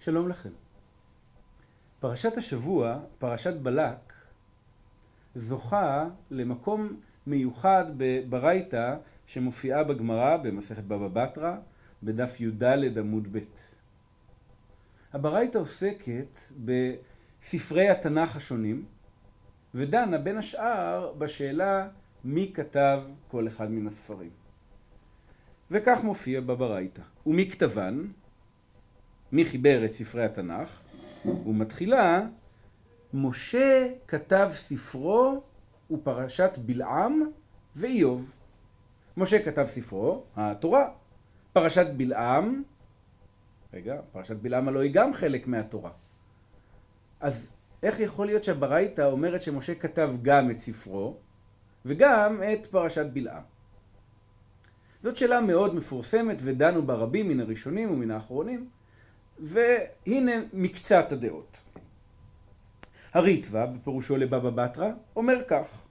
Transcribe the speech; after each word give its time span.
שלום 0.00 0.28
לכם. 0.28 0.50
פרשת 2.00 2.36
השבוע, 2.36 2.98
פרשת 3.18 3.54
בלק, 3.54 4.12
זוכה 5.34 6.08
למקום 6.30 7.00
מיוחד 7.26 7.84
בברייתא 7.96 8.96
שמופיעה 9.26 9.84
בגמרא 9.84 10.36
במסכת 10.36 10.84
בבא 10.84 11.08
בתרא 11.08 11.56
בדף 12.02 12.40
י"ד 12.40 12.98
עמוד 12.98 13.28
ב'. 13.32 13.38
הברייתא 15.12 15.58
עוסקת 15.58 16.38
בספרי 16.64 17.88
התנ"ך 17.88 18.36
השונים 18.36 18.84
ודנה 19.74 20.18
בין 20.18 20.36
השאר 20.36 21.12
בשאלה 21.12 21.88
מי 22.24 22.50
כתב 22.54 23.02
כל 23.28 23.46
אחד 23.46 23.70
מן 23.70 23.86
הספרים. 23.86 24.30
וכך 25.70 25.98
מופיע 26.04 26.40
בברייתא. 26.40 27.02
ומי 27.26 27.50
כתבן? 27.50 28.04
מי 29.32 29.44
חיבר 29.44 29.84
את 29.84 29.92
ספרי 29.92 30.24
התנ"ך? 30.24 30.82
ומתחילה 31.46 32.26
משה 33.14 33.88
כתב 34.08 34.48
ספרו 34.52 35.42
ופרשת 35.90 36.58
בלעם 36.58 37.22
ואיוב. 37.76 38.36
משה 39.16 39.44
כתב 39.44 39.64
ספרו, 39.66 40.24
התורה. 40.36 40.88
פרשת 41.52 41.86
בלעם, 41.96 42.62
רגע, 43.72 44.00
פרשת 44.12 44.36
בלעם 44.36 44.68
הלוא 44.68 44.82
היא 44.82 44.92
גם 44.94 45.12
חלק 45.12 45.46
מהתורה. 45.46 45.90
אז 47.20 47.52
איך 47.82 48.00
יכול 48.00 48.26
להיות 48.26 48.44
שהברייתא 48.44 49.02
אומרת 49.02 49.42
שמשה 49.42 49.74
כתב 49.74 50.10
גם 50.22 50.50
את 50.50 50.58
ספרו 50.58 51.16
וגם 51.84 52.42
את 52.52 52.66
פרשת 52.66 53.06
בלעם? 53.12 53.42
זאת 55.02 55.16
שאלה 55.16 55.40
מאוד 55.40 55.74
מפורסמת 55.74 56.36
ודנו 56.44 56.86
בה 56.86 56.94
רבים 56.94 57.28
מן 57.28 57.40
הראשונים 57.40 57.90
ומן 57.90 58.10
האחרונים, 58.10 58.68
והנה 59.40 60.32
מקצת 60.52 61.12
הדעות. 61.12 61.56
הריטב"א, 63.14 63.66
בפירושו 63.66 64.16
לבבא 64.16 64.50
בתרא, 64.50 64.90
אומר 65.16 65.42
כך: 65.48 65.88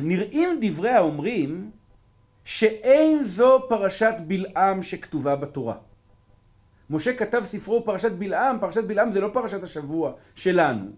נראים 0.00 0.58
דברי 0.60 0.90
האומרים 0.90 1.70
שאין 2.44 3.24
זו 3.24 3.66
פרשת 3.68 4.14
בלעם 4.26 4.82
שכתובה 4.82 5.36
בתורה. 5.36 5.76
משה 6.90 7.16
כתב 7.16 7.40
ספרו 7.42 7.84
פרשת 7.84 8.12
בלעם, 8.12 8.60
פרשת 8.60 8.84
בלעם 8.84 9.10
זה 9.10 9.20
לא 9.20 9.30
פרשת 9.32 9.62
השבוע 9.62 10.12
שלנו, 10.34 10.90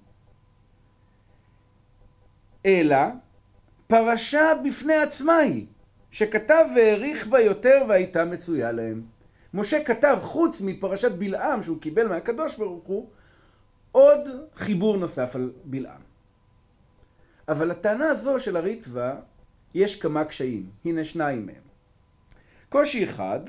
אלא 2.66 2.96
פרשה 3.86 4.52
בפני 4.64 4.96
עצמה 4.96 5.36
היא, 5.36 5.66
שכתב 6.10 6.64
והעריך 6.77 7.27
בה 7.27 7.40
יותר 7.40 7.82
והייתה 7.88 8.24
מצויה 8.24 8.72
להם. 8.72 9.13
משה 9.55 9.84
כתב, 9.84 10.19
חוץ 10.22 10.60
מפרשת 10.60 11.12
בלעם 11.12 11.62
שהוא 11.62 11.80
קיבל 11.80 12.08
מהקדוש 12.08 12.56
ברוך 12.56 12.84
הוא, 12.84 13.08
עוד 13.92 14.28
חיבור 14.55 14.96
נוסף 14.96 15.36
על 15.36 15.52
בלעם. 15.64 16.00
אבל 17.48 17.69
לטענה 17.69 18.08
הזו 18.08 18.41
של 18.41 18.56
הריטב"א 18.56 19.14
יש 19.74 19.96
כמה 19.96 20.24
קשיים, 20.24 20.70
הנה 20.84 21.05
שניים 21.05 21.46
מהם. 21.46 21.62
קושי 22.69 23.05
אחד, 23.05 23.41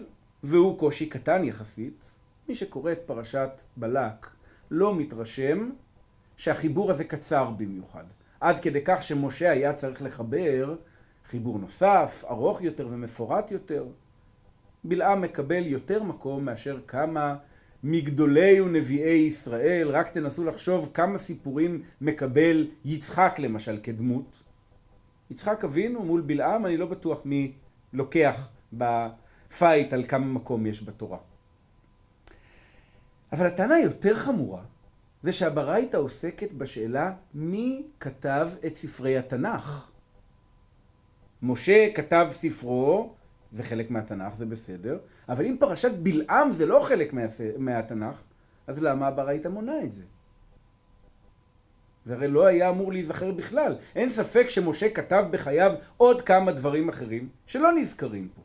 והוא 0.43 0.79
קושי 0.79 1.05
קטן 1.05 1.43
יחסית, 1.43 2.15
מי 2.49 2.55
שקורא 2.55 2.91
את 2.91 3.01
פרשת 3.05 3.61
בלק 3.77 4.27
לא 4.71 4.95
מתרשם 4.95 5.69
שהחיבור 6.37 6.91
הזה 6.91 7.03
קצר 7.03 7.49
במיוחד. 7.49 8.05
עד 8.39 8.59
כדי 8.59 8.81
כך 8.85 9.03
שמשה 9.03 9.51
היה 9.51 9.73
צריך 9.73 10.01
לחבר 10.01 10.75
חיבור 11.25 11.59
נוסף, 11.59 12.23
ארוך 12.29 12.61
יותר 12.61 12.87
ומפורט 12.91 13.51
יותר. 13.51 13.85
בלעם 14.89 15.21
מקבל 15.21 15.65
יותר 15.65 16.03
מקום 16.03 16.45
מאשר 16.45 16.79
כמה 16.87 17.35
מגדולי 17.83 18.61
ונביאי 18.61 19.09
ישראל, 19.27 19.89
רק 19.89 20.09
תנסו 20.09 20.43
לחשוב 20.43 20.89
כמה 20.93 21.17
סיפורים 21.17 21.81
מקבל 22.01 22.67
יצחק 22.85 23.35
למשל 23.39 23.79
כדמות. 23.83 24.41
יצחק 25.31 25.63
אבינו 25.63 26.03
מול 26.03 26.21
בלעם, 26.21 26.65
אני 26.65 26.77
לא 26.77 26.85
בטוח 26.85 27.21
מי 27.25 27.53
לוקח 27.93 28.49
בפייט 28.73 29.93
על 29.93 30.03
כמה 30.03 30.25
מקום 30.25 30.65
יש 30.65 30.83
בתורה. 30.83 31.17
אבל 33.31 33.45
הטענה 33.45 33.75
היותר 33.75 34.15
חמורה 34.15 34.63
זה 35.21 35.31
שהברייתא 35.31 35.97
עוסקת 35.97 36.53
בשאלה 36.53 37.11
מי 37.33 37.83
כתב 37.99 38.49
את 38.67 38.75
ספרי 38.75 39.17
התנ"ך. 39.17 39.91
משה 41.41 41.87
כתב 41.95 42.27
ספרו, 42.29 43.14
זה 43.55 43.63
חלק 43.63 43.91
מהתנ"ך, 43.91 44.35
זה 44.35 44.45
בסדר, 44.45 44.97
אבל 45.29 45.45
אם 45.45 45.55
פרשת 45.59 45.91
בלעם 45.91 46.51
זה 46.51 46.65
לא 46.65 46.79
חלק 46.83 47.13
מה... 47.13 47.21
מהתנ"ך, 47.57 48.21
אז 48.67 48.83
למה 48.83 49.07
הברייתא 49.07 49.47
מונה 49.47 49.83
את 49.83 49.91
זה? 49.91 50.03
זה 52.05 52.13
הרי 52.13 52.27
לא 52.27 52.45
היה 52.45 52.69
אמור 52.69 52.91
להיזכר 52.91 53.31
בכלל. 53.31 53.75
אין 53.95 54.09
ספק 54.09 54.49
שמשה 54.49 54.89
כתב 54.89 55.25
בחייו 55.31 55.71
עוד 55.97 56.21
כמה 56.21 56.51
דברים 56.51 56.89
אחרים 56.89 57.29
שלא 57.47 57.71
נזכרים 57.71 58.27
פה. 58.35 58.41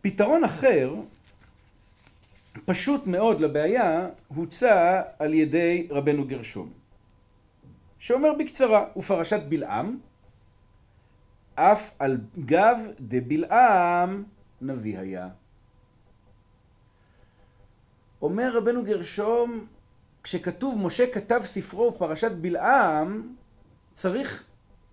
פתרון 0.00 0.44
אחר 0.44 0.94
פשוט 2.64 3.06
מאוד 3.06 3.40
לבעיה 3.40 4.08
הוצע 4.28 5.02
על 5.18 5.34
ידי 5.34 5.86
רבנו 5.90 6.24
גרשום, 6.24 6.72
שאומר 7.98 8.32
בקצרה, 8.38 8.84
ופרשת 8.96 9.40
בלעם, 9.48 9.98
אף 11.56 11.94
על 11.98 12.18
גב 12.38 12.78
דבלעם 13.00 14.24
נביא 14.60 14.98
היה. 14.98 15.28
אומר 18.22 18.56
רבנו 18.56 18.84
גרשום, 18.84 19.66
כשכתוב 20.22 20.78
משה 20.78 21.06
כתב 21.12 21.40
ספרו 21.42 21.92
ופרשת 21.94 22.30
בלעם, 22.30 23.34
צריך 23.92 24.44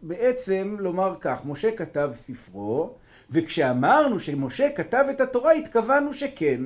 בעצם 0.02 0.75
לומר 0.79 1.16
כך, 1.22 1.46
משה 1.46 1.75
כתב 1.75 2.12
ספרו, 2.13 2.96
וכשאמרנו 3.29 4.19
שמשה 4.19 4.69
כתב 4.75 5.06
את 5.09 5.22
התורה 5.22 5.52
התכוונו 5.52 6.13
שכן. 6.13 6.62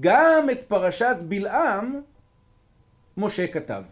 גם 0.00 0.46
את 0.52 0.64
פרשת 0.64 1.16
בלעם 1.28 2.00
משה 3.16 3.46
כתב. 3.46 3.84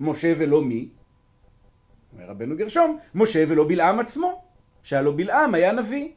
משה 0.00 0.32
ולא 0.38 0.62
מי? 0.62 0.88
רבנו 2.34 2.56
גרשום, 2.56 2.98
משה 3.14 3.44
ולא 3.48 3.64
בלעם 3.68 4.00
עצמו, 4.00 4.44
שהלא 4.82 5.12
בלעם 5.16 5.54
היה 5.54 5.72
נביא, 5.72 6.12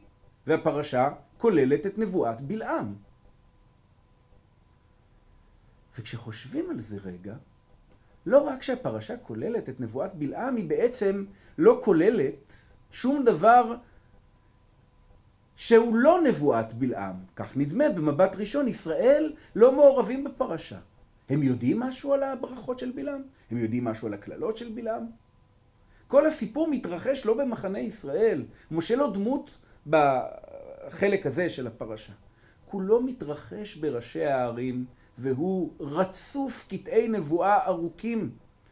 והפרשה 0.46 1.10
כוללת 1.38 1.86
את 1.86 1.98
נבואת 1.98 2.42
בלעם. 2.42 2.94
וכשחושבים 5.98 6.70
על 6.70 6.80
זה 6.80 6.96
רגע, 7.04 7.34
לא 8.26 8.38
רק 8.38 8.62
שהפרשה 8.62 9.16
כוללת 9.16 9.68
את 9.68 9.80
נבואת 9.80 10.14
בלעם, 10.14 10.56
היא 10.56 10.68
בעצם 10.68 11.24
לא 11.58 11.80
כוללת 11.84 12.52
שום 12.90 13.24
דבר 13.24 13.76
שהוא 15.56 15.94
לא 15.94 16.20
נבואת 16.24 16.74
בלעם. 16.74 17.16
כך 17.36 17.56
נדמה 17.56 17.88
במבט 17.88 18.36
ראשון, 18.36 18.68
ישראל 18.68 19.32
לא 19.54 19.72
מעורבים 19.72 20.24
בפרשה. 20.24 20.78
הם 21.28 21.42
יודעים 21.42 21.80
משהו 21.80 22.14
על 22.14 22.22
הברכות 22.22 22.78
של 22.78 22.92
בלעם? 22.92 23.22
הם 23.50 23.58
יודעים 23.58 23.84
משהו 23.84 24.06
על 24.08 24.14
הקללות 24.14 24.56
של 24.56 24.72
בלעם? 24.72 25.06
כל 26.08 26.26
הסיפור 26.26 26.68
מתרחש 26.70 27.26
לא 27.26 27.34
במחנה 27.34 27.78
ישראל. 27.78 28.44
משה 28.70 28.96
לא 28.96 29.12
דמות 29.12 29.58
בחלק 29.86 31.26
הזה 31.26 31.50
של 31.50 31.66
הפרשה. 31.66 32.12
כולו 32.64 33.02
מתרחש 33.02 33.76
בראשי 33.76 34.24
הערים, 34.24 34.84
והוא 35.18 35.72
רצוף 35.80 36.66
קטעי 36.68 37.08
נבואה 37.08 37.66
ארוכים, 37.66 38.30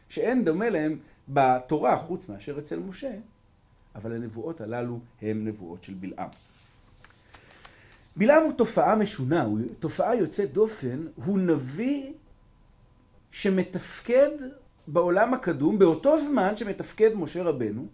שאין 0.09 0.45
דומה 0.45 0.69
להם 0.69 0.99
בתורה 1.29 1.97
חוץ 1.97 2.29
מאשר 2.29 2.59
אצל 2.59 2.79
משה, 2.79 3.11
אבל 3.95 4.13
הנבואות 4.13 4.61
הללו 4.61 4.99
הן 5.21 5.47
נבואות 5.47 5.83
של 5.83 5.93
בלעם. 5.93 6.29
בלעם 8.15 8.43
הוא 8.43 8.51
תופעה 8.51 8.95
משונה, 8.95 9.43
הוא 9.43 9.59
תופעה 9.79 10.15
יוצאת 10.15 10.53
דופן, 10.53 11.07
הוא 11.15 11.39
נביא 11.39 12.13
שמתפקד 13.31 14.37
בעולם 14.87 15.33
הקדום, 15.33 15.79
באותו 15.79 16.17
זמן 16.17 16.55
שמתפקד 16.55 17.15
משה 17.15 17.43
רבנו, 17.43 17.87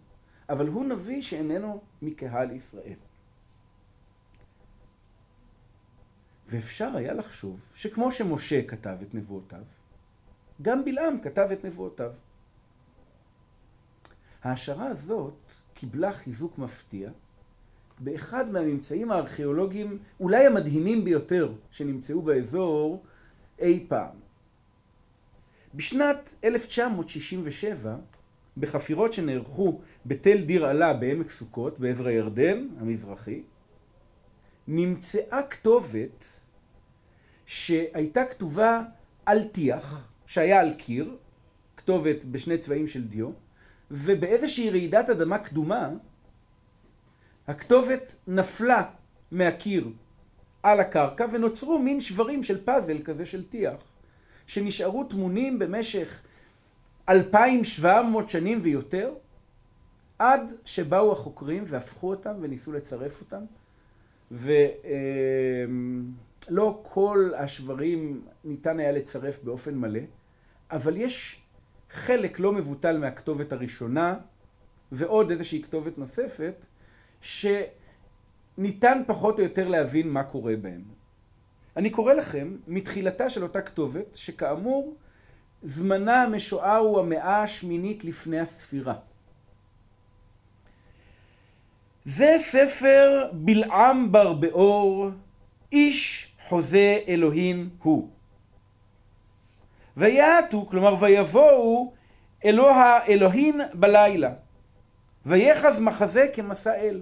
אבל 0.50 0.68
הוא 0.68 0.86
נביא 0.86 1.22
שאיננו 1.22 1.82
מקהל 2.02 2.52
ישראל. 2.52 2.98
ואפשר 6.48 6.92
היה 6.96 7.14
לחשוב 7.14 7.72
שכמו 7.76 8.12
שמשה 8.12 8.62
כתב 8.68 8.98
את 9.02 9.16
נבואותיו, 9.16 9.64
גם 10.62 10.86
בלעם 10.86 11.22
כתב 11.22 11.48
את 11.54 11.66
נבואותיו. 11.66 12.14
ההשערה 14.44 14.88
הזאת 14.88 15.52
קיבלה 15.74 16.12
חיזוק 16.12 16.58
מפתיע 16.58 17.12
באחד 18.00 18.52
מהממצאים 18.52 19.12
הארכיאולוגיים 19.12 20.00
אולי 20.20 20.46
המדהימים 20.46 21.04
ביותר 21.06 21.54
שנמצאו 21.72 22.22
באזור 22.22 23.04
אי 23.60 23.86
פעם. 23.90 24.16
בשנת 25.76 26.34
1967, 26.44 27.96
בחפירות 28.58 29.14
שנערכו 29.14 29.82
בתל 30.06 30.42
דיר 30.42 30.66
עלה 30.66 30.94
בעמק 30.94 31.30
סוכות 31.30 31.80
בעבר 31.80 32.08
הירדן 32.08 32.68
המזרחי, 32.80 33.44
נמצאה 34.68 35.42
כתובת 35.50 36.26
שהייתה 37.46 38.26
כתובה 38.26 38.82
על 39.26 39.44
טיח, 39.44 40.12
שהיה 40.26 40.60
על 40.60 40.74
קיר, 40.74 41.18
כתובת 41.78 42.24
בשני 42.24 42.58
צבעים 42.58 42.88
של 42.88 43.08
דיו, 43.08 43.30
ובאיזושהי 43.92 44.70
רעידת 44.70 45.10
אדמה 45.10 45.38
קדומה, 45.38 45.90
הכתובת 47.48 48.16
נפלה 48.28 48.84
מהקיר 49.32 49.90
על 50.64 50.80
הקרקע 50.80 51.26
ונוצרו 51.32 51.80
מין 51.80 52.02
שברים 52.02 52.44
של 52.44 52.66
פאזל 52.66 52.98
כזה 53.04 53.26
של 53.26 53.44
טיח, 53.44 53.93
שנשארו 54.48 55.04
טמונים 55.04 55.60
במשך 55.60 56.22
2,700 57.10 58.30
שנים 58.30 58.60
ויותר, 58.62 59.14
עד 60.20 60.52
שבאו 60.66 61.12
החוקרים 61.12 61.64
והפכו 61.68 62.10
אותם 62.10 62.36
וניסו 62.42 62.72
לצרף 62.72 63.22
אותם, 63.22 63.44
ולא 66.50 66.82
כל 66.82 67.32
השברים 67.38 68.26
ניתן 68.44 68.80
היה 68.80 68.92
לצרף 68.92 69.44
באופן 69.44 69.76
מלא, 69.76 70.00
אבל 70.72 70.98
יש 70.98 71.42
חלק 71.90 72.40
לא 72.40 72.52
מבוטל 72.52 72.98
מהכתובת 72.98 73.52
הראשונה 73.52 74.16
ועוד 74.92 75.32
איזושהי 75.32 75.64
כתובת 75.64 75.98
נוספת, 75.98 76.66
שניתן 77.22 79.02
פחות 79.08 79.40
או 79.40 79.44
יותר 79.44 79.68
להבין 79.68 80.10
מה 80.10 80.24
קורה 80.24 80.56
בהם. 80.56 81.03
אני 81.78 81.90
קורא 81.90 82.14
לכם 82.14 82.58
מתחילתה 82.68 83.30
של 83.30 83.44
אותה 83.44 83.62
כתובת, 83.62 84.16
שכאמור 84.16 84.96
זמנה 85.62 86.24
המשוער 86.24 86.78
הוא 86.78 87.00
המאה 87.00 87.44
השמינית 87.44 88.06
לפני 88.06 88.40
הספירה. 88.40 88.94
זה 92.04 92.36
ספר 92.38 93.30
בלעם 93.34 94.12
בר 94.12 94.34
באור, 94.34 95.10
איש 95.72 96.34
חוזה 96.48 97.00
אלוהים 97.08 97.70
הוא. 97.80 98.10
ויעטו, 99.98 100.66
כלומר 100.66 100.96
ויבואו 101.00 101.94
אלוה 102.46 103.00
אלוהין 103.08 103.62
בלילה, 103.74 104.34
ויחז 105.26 105.80
מחזה 105.80 106.28
כמסע 106.34 106.76
אל. 106.76 107.02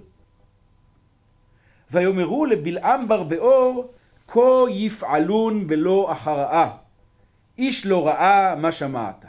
ויאמרו 1.92 2.46
לבלעם 2.46 3.08
בר 3.08 3.24
באור, 3.24 3.92
כה 4.34 4.70
יפעלון 4.70 5.68
בלא 5.68 6.12
אחראה, 6.12 6.78
איש 7.58 7.86
לא 7.86 8.08
ראה 8.08 8.56
מה 8.56 8.72
שמעת. 8.72 9.26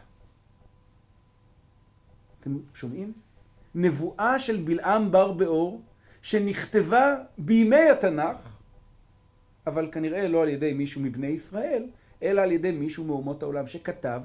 אתם 2.40 2.58
שומעים? 2.74 3.12
נבואה 3.74 4.38
של 4.38 4.62
בלעם 4.64 5.12
בר 5.12 5.32
באור, 5.32 5.82
שנכתבה 6.22 7.16
בימי 7.38 7.90
התנ"ך, 7.90 8.58
אבל 9.66 9.88
כנראה 9.92 10.28
לא 10.28 10.42
על 10.42 10.48
ידי 10.48 10.72
מישהו 10.72 11.00
מבני 11.00 11.26
ישראל, 11.26 11.86
אלא 12.22 12.40
על 12.40 12.52
ידי 12.52 12.70
מישהו 12.70 13.04
מאומות 13.04 13.42
העולם 13.42 13.66
שכתב 13.66 14.22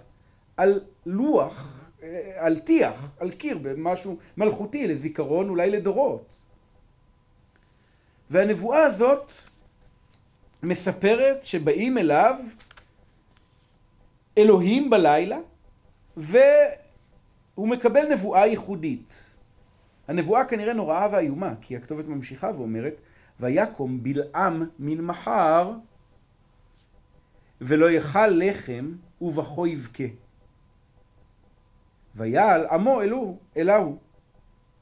על 0.57 0.81
לוח, 1.05 1.89
אה, 2.03 2.31
על 2.37 2.59
טיח, 2.59 3.15
על 3.19 3.31
קיר, 3.31 3.57
במשהו 3.57 4.17
מלכותי, 4.37 4.87
לזיכרון, 4.87 5.49
אולי 5.49 5.69
לדורות. 5.69 6.35
והנבואה 8.29 8.83
הזאת 8.83 9.31
מספרת 10.63 11.45
שבאים 11.45 11.97
אליו 11.97 12.35
אלוהים 14.37 14.89
בלילה, 14.89 15.37
והוא 16.17 17.67
מקבל 17.67 18.13
נבואה 18.13 18.45
ייחודית. 18.45 19.35
הנבואה 20.07 20.45
כנראה 20.45 20.73
נוראה 20.73 21.07
ואיומה, 21.11 21.53
כי 21.61 21.77
הכתובת 21.77 22.07
ממשיכה 22.07 22.51
ואומרת, 22.55 23.01
ויקום 23.39 24.03
בלעם 24.03 24.63
מן 24.79 25.01
מחר, 25.01 25.73
ולא 27.61 27.91
יאכל 27.91 28.27
לחם, 28.27 28.95
ובכו 29.21 29.67
יבכה. 29.67 30.03
ויעל 32.15 32.67
עמו 32.67 33.01
אלוהו, 33.01 33.39
אלוהו, 33.57 33.97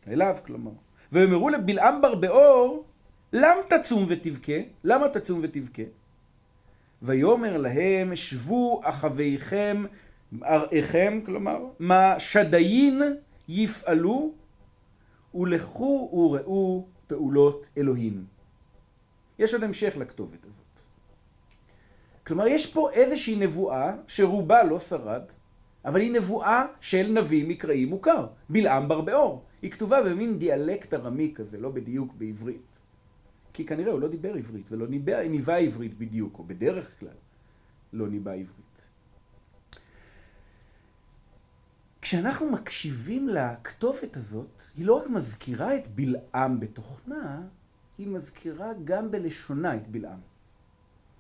אליו 0.08 0.38
כלומר. 0.46 0.72
ויאמרו 1.12 1.50
לבלעם 1.50 2.02
בר 2.02 2.16
באור, 2.16 2.86
למה 3.38 3.62
תצום 3.70 4.06
ותבכה? 4.08 4.54
למה 4.84 5.10
תצום 5.10 5.40
ותבכה? 5.44 5.84
ויאמר 7.02 7.58
להם, 7.58 8.16
שבו 8.16 8.82
אחוויכם, 8.84 9.84
אראיכם, 10.44 11.22
כלומר, 11.26 11.66
מה 11.80 12.20
שדיין 12.20 13.02
יפעלו, 13.48 14.34
ולכו 15.36 16.10
וראו 16.14 16.86
פעולות 17.08 17.70
אלוהים. 17.78 18.26
יש 19.40 19.54
עוד 19.54 19.64
המשך 19.64 19.98
לכתובת 19.98 20.46
הזאת. 20.46 20.80
כלומר, 22.28 22.48
יש 22.48 22.74
פה 22.74 22.92
איזושהי 22.92 23.36
נבואה 23.36 23.96
שרובה 24.08 24.64
לא 24.64 24.80
שרד, 24.80 25.24
אבל 25.86 26.00
היא 26.00 26.12
נבואה 26.12 26.66
של 26.82 27.12
נביא 27.12 27.46
מקראי 27.48 27.86
מוכר, 27.86 28.28
בלעם 28.50 28.88
בר 28.88 29.02
באור. 29.02 29.44
היא 29.62 29.72
כתובה 29.72 30.04
במין 30.04 30.40
דיאלקט 30.40 30.94
ארמי 30.94 31.32
כזה, 31.36 31.60
לא 31.60 31.70
בדיוק 31.70 32.14
בעברית. 32.14 32.75
כי 33.56 33.66
כנראה 33.66 33.92
הוא 33.92 34.00
לא 34.00 34.08
דיבר 34.08 34.34
עברית 34.34 34.72
ולא 34.72 34.88
ניבא, 34.88 35.28
ניבא 35.28 35.56
עברית 35.56 35.94
בדיוק, 35.94 36.40
או 36.40 36.44
בדרך 36.44 37.00
כלל 37.00 37.18
לא 37.94 38.08
ניבא 38.08 38.32
עברית. 38.32 38.82
כשאנחנו 42.02 42.50
מקשיבים 42.50 43.30
לכתובת 43.30 44.18
הזאת, 44.18 44.64
היא 44.78 44.86
לא 44.86 44.94
רק 44.94 45.08
מזכירה 45.08 45.76
את 45.76 45.88
בלעם 45.88 46.60
בתוכנה, 46.60 47.42
היא 47.98 48.08
מזכירה 48.08 48.68
גם 48.84 49.12
בלשונה 49.12 49.76
את 49.76 49.88
בלעם. 49.88 50.20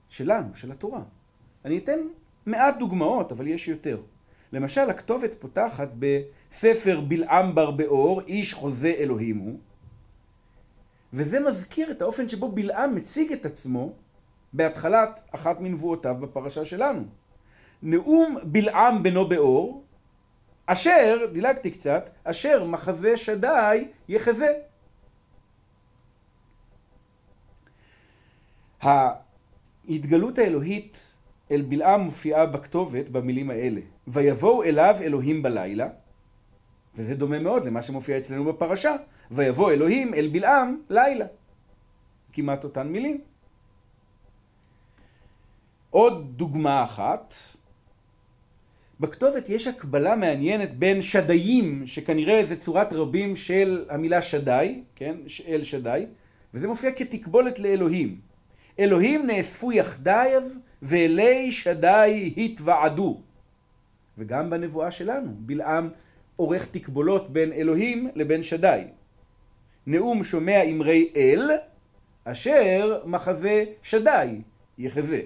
שלנו, 0.10 0.56
של 0.56 0.72
התורה. 0.72 1.04
אני 1.66 1.78
אתן 1.78 2.00
מעט 2.46 2.76
דוגמאות, 2.80 3.31
אבל 3.31 3.48
יש 3.48 3.68
יותר. 3.68 4.02
למשל, 4.54 4.90
הכתובת 4.90 5.36
פותחת 5.40 5.90
בספר 6.00 7.02
בלעם 7.02 7.56
בר 7.56 7.72
באור, 7.72 8.22
איש 8.22 8.54
חוזה 8.54 8.94
אלוהים 8.98 9.38
הוא, 9.38 9.60
וזה 11.16 11.40
מזכיר 11.40 11.92
את 11.92 12.02
האופן 12.02 12.28
שבו 12.28 12.52
בלעם 12.52 12.96
מציג 12.96 13.32
את 13.32 13.46
עצמו 13.46 13.94
בהתחלת 14.54 15.20
אחת 15.32 15.60
מנבואותיו 15.60 16.16
בפרשה 16.20 16.66
שלנו. 16.66 17.04
נאום 17.84 18.38
בלעם 18.44 19.04
בנו 19.04 19.30
באור, 19.30 19.84
אשר, 20.66 21.18
דילגתי 21.34 21.72
קצת, 21.72 22.10
אשר 22.24 22.64
מחזה 22.64 23.18
שדי 23.18 23.88
יחזה. 24.08 24.54
ההתגלות 28.81 30.38
האלוהית 30.38 31.14
אל 31.52 31.62
בלעם 31.62 32.02
מופיעה 32.02 32.45
בכתובת 32.45 33.10
במילים 33.10 33.50
האלה. 33.50 33.81
ויבואו 34.07 34.64
אליו 34.64 34.95
אלוהים 35.02 35.44
בלילה, 35.44 35.88
וזה 36.95 37.16
דומה 37.16 37.40
מאוד 37.40 37.66
למה 37.66 37.81
שמופיע 37.81 38.18
אצלנו 38.18 38.45
בפרשה. 38.45 38.95
ויבוא 39.32 39.72
אלוהים 39.72 40.14
אל 40.14 40.30
בלעם 40.32 40.82
לילה. 40.90 41.26
כמעט 42.34 42.64
אותן 42.64 42.88
מילים. 42.88 43.22
עוד 45.90 46.38
דוגמה 46.38 46.84
אחת, 46.84 47.34
בכתובת 49.00 49.50
יש 49.50 49.68
הקבלה 49.68 50.16
מעניינת 50.16 50.74
בין 50.74 51.02
שדיים, 51.02 51.88
שכנראה 51.88 52.46
זה 52.46 52.56
צורת 52.56 52.94
רבים 52.94 53.36
של 53.36 53.86
המילה 53.90 54.22
שדי, 54.22 54.84
כן, 54.96 55.16
אל 55.48 55.64
שדי, 55.64 56.06
וזה 56.54 56.68
מופיע 56.68 56.92
כתקבולת 56.92 57.60
לאלוהים. 57.60 58.20
אלוהים 58.80 59.28
נאספו 59.28 59.72
יחדיו 59.72 60.42
ואלי 60.82 61.52
שדי 61.52 62.34
התוועדו. 62.38 63.22
וגם 64.18 64.50
בנבואה 64.50 64.92
שלנו, 64.92 65.32
בלעם 65.36 65.90
עורך 66.36 66.66
תקבולות 66.66 67.30
בין 67.30 67.54
אלוהים 67.54 68.10
לבין 68.16 68.44
שדי. 68.44 68.82
נאום 69.87 70.23
שומע 70.23 70.63
אמרי 70.63 71.13
אל, 71.15 71.51
אשר 72.23 73.01
מחזה 73.06 73.63
שדי 73.81 74.42
יחזה. 74.77 75.21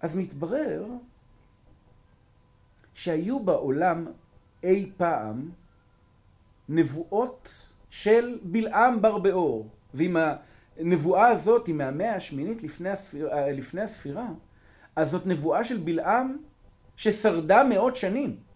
אז 0.00 0.16
מתברר 0.16 0.84
שהיו 2.94 3.40
בעולם 3.40 4.06
אי 4.62 4.90
פעם 4.96 5.50
נבואות 6.68 7.72
של 7.90 8.38
בלעם 8.42 9.02
בר 9.02 9.18
באור, 9.18 9.68
ואם 9.94 10.16
הנבואה 10.78 11.28
הזאת 11.28 11.66
היא 11.66 11.74
מהמאה 11.74 12.14
השמינית 12.14 12.62
לפני 12.62 12.90
הספירה, 12.90 13.52
לפני 13.52 13.82
הספירה, 13.82 14.28
אז 14.96 15.10
זאת 15.10 15.26
נבואה 15.26 15.64
של 15.64 15.78
בלעם 15.78 16.36
ששרדה 16.96 17.64
מאות 17.64 17.96
שנים. 17.96 18.47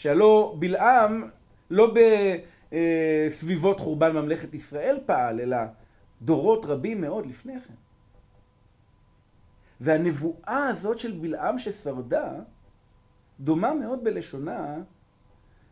שהלא 0.00 0.56
בלעם 0.58 1.30
לא 1.70 1.94
בסביבות 2.70 3.80
חורבן 3.80 4.12
ממלכת 4.12 4.54
ישראל 4.54 4.98
פעל, 5.06 5.40
אלא 5.40 5.56
דורות 6.22 6.64
רבים 6.64 7.00
מאוד 7.00 7.26
לפני 7.26 7.60
כן. 7.60 7.74
והנבואה 9.80 10.68
הזאת 10.68 10.98
של 10.98 11.18
בלעם 11.20 11.58
ששרדה, 11.58 12.32
דומה 13.40 13.74
מאוד 13.74 14.04
בלשונה 14.04 14.76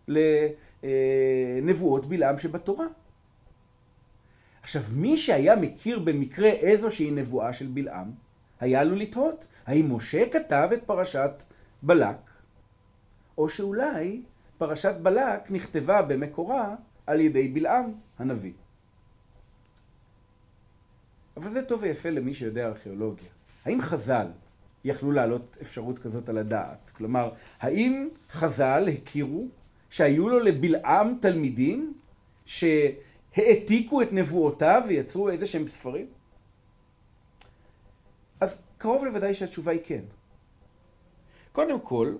לנבואות 0.09 2.07
בלעם 2.07 2.39
שבתורה. 2.39 2.87
עכשיו, 4.63 4.83
מי 4.93 5.17
שהיה 5.17 5.57
מכיר 5.57 5.99
במקרה 5.99 6.49
איזושהי 6.49 7.11
נבואה 7.11 7.53
של 7.53 7.67
בלעם, 7.67 8.11
היה 8.61 8.85
לו 8.85 8.97
לתהות, 8.97 9.47
האם 9.67 9.95
משה 9.95 10.29
כתב 10.31 10.69
את 10.73 10.83
פרשת 10.87 11.45
בלק, 11.83 12.28
או 13.39 13.49
שאולי 13.49 14.23
פרשת 14.59 14.95
בלק 15.03 15.51
נכתבה 15.51 16.03
במקורה 16.03 16.75
על 17.07 17.21
ידי 17.21 17.49
בלעם 17.49 17.93
הנביא. 18.19 18.53
אבל 21.37 21.51
זה 21.51 21.63
טוב 21.63 21.83
ויפה 21.83 22.11
למי 22.11 22.35
שיודע 22.35 22.67
ארכיאולוגיה. 22.67 23.29
האם 23.65 23.81
חז"ל 23.81 24.27
יכלו 24.85 25.13
להעלות 25.13 25.57
אפשרות 25.63 25.99
כזאת 25.99 26.29
על 26.29 26.39
הדעת? 26.39 26.91
כלומר, 26.91 27.33
האם 27.61 28.09
חז"ל 28.31 28.89
הכירו 28.89 29.47
שהיו 29.91 30.29
לו 30.29 30.39
לבלעם 30.39 31.19
תלמידים 31.21 31.95
שהעתיקו 32.45 34.03
את 34.03 34.13
נבואותיו 34.13 34.83
ויצרו 34.89 35.29
איזה 35.29 35.47
שהם 35.47 35.67
ספרים? 35.67 36.07
אז 38.41 38.63
קרוב 38.79 39.05
לוודאי 39.05 39.35
שהתשובה 39.35 39.73
היא 39.73 39.81
כן. 39.85 40.05
קודם 41.53 41.81
כל, 41.81 42.17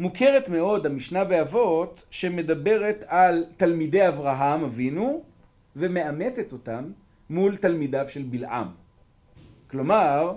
מוכרת 0.00 0.48
מאוד 0.48 0.86
המשנה 0.86 1.24
באבות 1.24 2.04
שמדברת 2.10 3.04
על 3.06 3.44
תלמידי 3.56 4.08
אברהם 4.08 4.62
אבינו 4.62 5.22
ומאמתת 5.76 6.52
אותם 6.52 6.92
מול 7.30 7.56
תלמידיו 7.56 8.08
של 8.08 8.22
בלעם. 8.22 8.68
כלומר, 9.70 10.36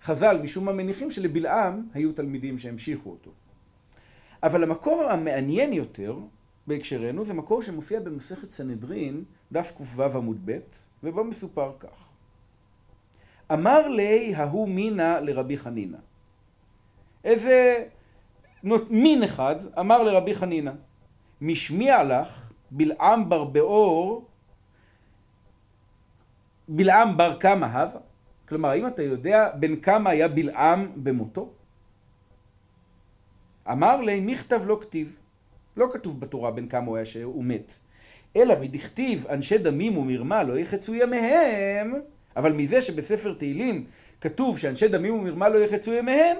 חז"ל 0.00 0.40
משום 0.42 0.64
מה 0.64 0.72
מניחים 0.72 1.10
שלבלעם 1.10 1.88
היו 1.94 2.12
תלמידים 2.12 2.58
שהמשיכו 2.58 3.10
אותו. 3.10 3.30
אבל 4.42 4.62
המקור 4.62 5.02
המעניין 5.10 5.72
יותר 5.72 6.16
בהקשרנו 6.66 7.24
זה 7.24 7.34
מקור 7.34 7.62
שמופיע 7.62 8.00
במסכת 8.00 8.48
סנהדרין, 8.48 9.24
דף 9.52 9.72
ק"ו 9.76 10.02
עמוד 10.02 10.40
ב', 10.44 10.58
ובו 11.02 11.24
מסופר 11.24 11.72
כך: 11.80 12.12
אמר 13.52 13.88
לי 13.88 14.34
ההוא 14.34 14.68
מינה 14.68 15.20
לרבי 15.20 15.56
חנינא. 15.56 15.98
איזה 17.24 17.84
מין 18.90 19.22
אחד 19.22 19.56
אמר 19.78 20.02
לרבי 20.02 20.34
חנינא, 20.34 20.72
משמיע 21.40 22.04
לך 22.04 22.52
בלעם 22.70 23.28
בר 23.28 23.44
באור, 23.44 24.24
בלעם 26.68 27.16
בר 27.16 27.40
כמה 27.40 27.66
הווה? 27.66 28.00
כלומר, 28.48 28.68
האם 28.68 28.86
אתה 28.86 29.02
יודע 29.02 29.50
בין 29.58 29.80
כמה 29.80 30.10
היה 30.10 30.28
בלעם 30.28 30.92
במותו? 30.96 31.52
אמר 33.70 34.00
לי, 34.00 34.20
מכתב 34.20 34.62
לא 34.66 34.78
כתיב. 34.80 35.18
לא 35.76 35.86
כתוב 35.92 36.20
בתורה 36.20 36.50
בין 36.50 36.68
כמה 36.68 36.86
הוא 36.86 36.96
היה 36.96 37.04
שהוא 37.04 37.44
מת. 37.44 37.72
אלא 38.36 38.54
מדכתיב 38.60 39.26
אנשי 39.26 39.58
דמים 39.58 39.98
ומרמה 39.98 40.42
לא 40.42 40.58
יחצו 40.58 40.94
ימיהם, 40.94 41.94
אבל 42.36 42.52
מזה 42.52 42.80
שבספר 42.80 43.34
תהילים 43.34 43.84
כתוב 44.20 44.58
שאנשי 44.58 44.88
דמים 44.88 45.14
ומרמה 45.14 45.48
לא 45.48 45.58
יחצו 45.58 45.92
ימיהם, 45.92 46.36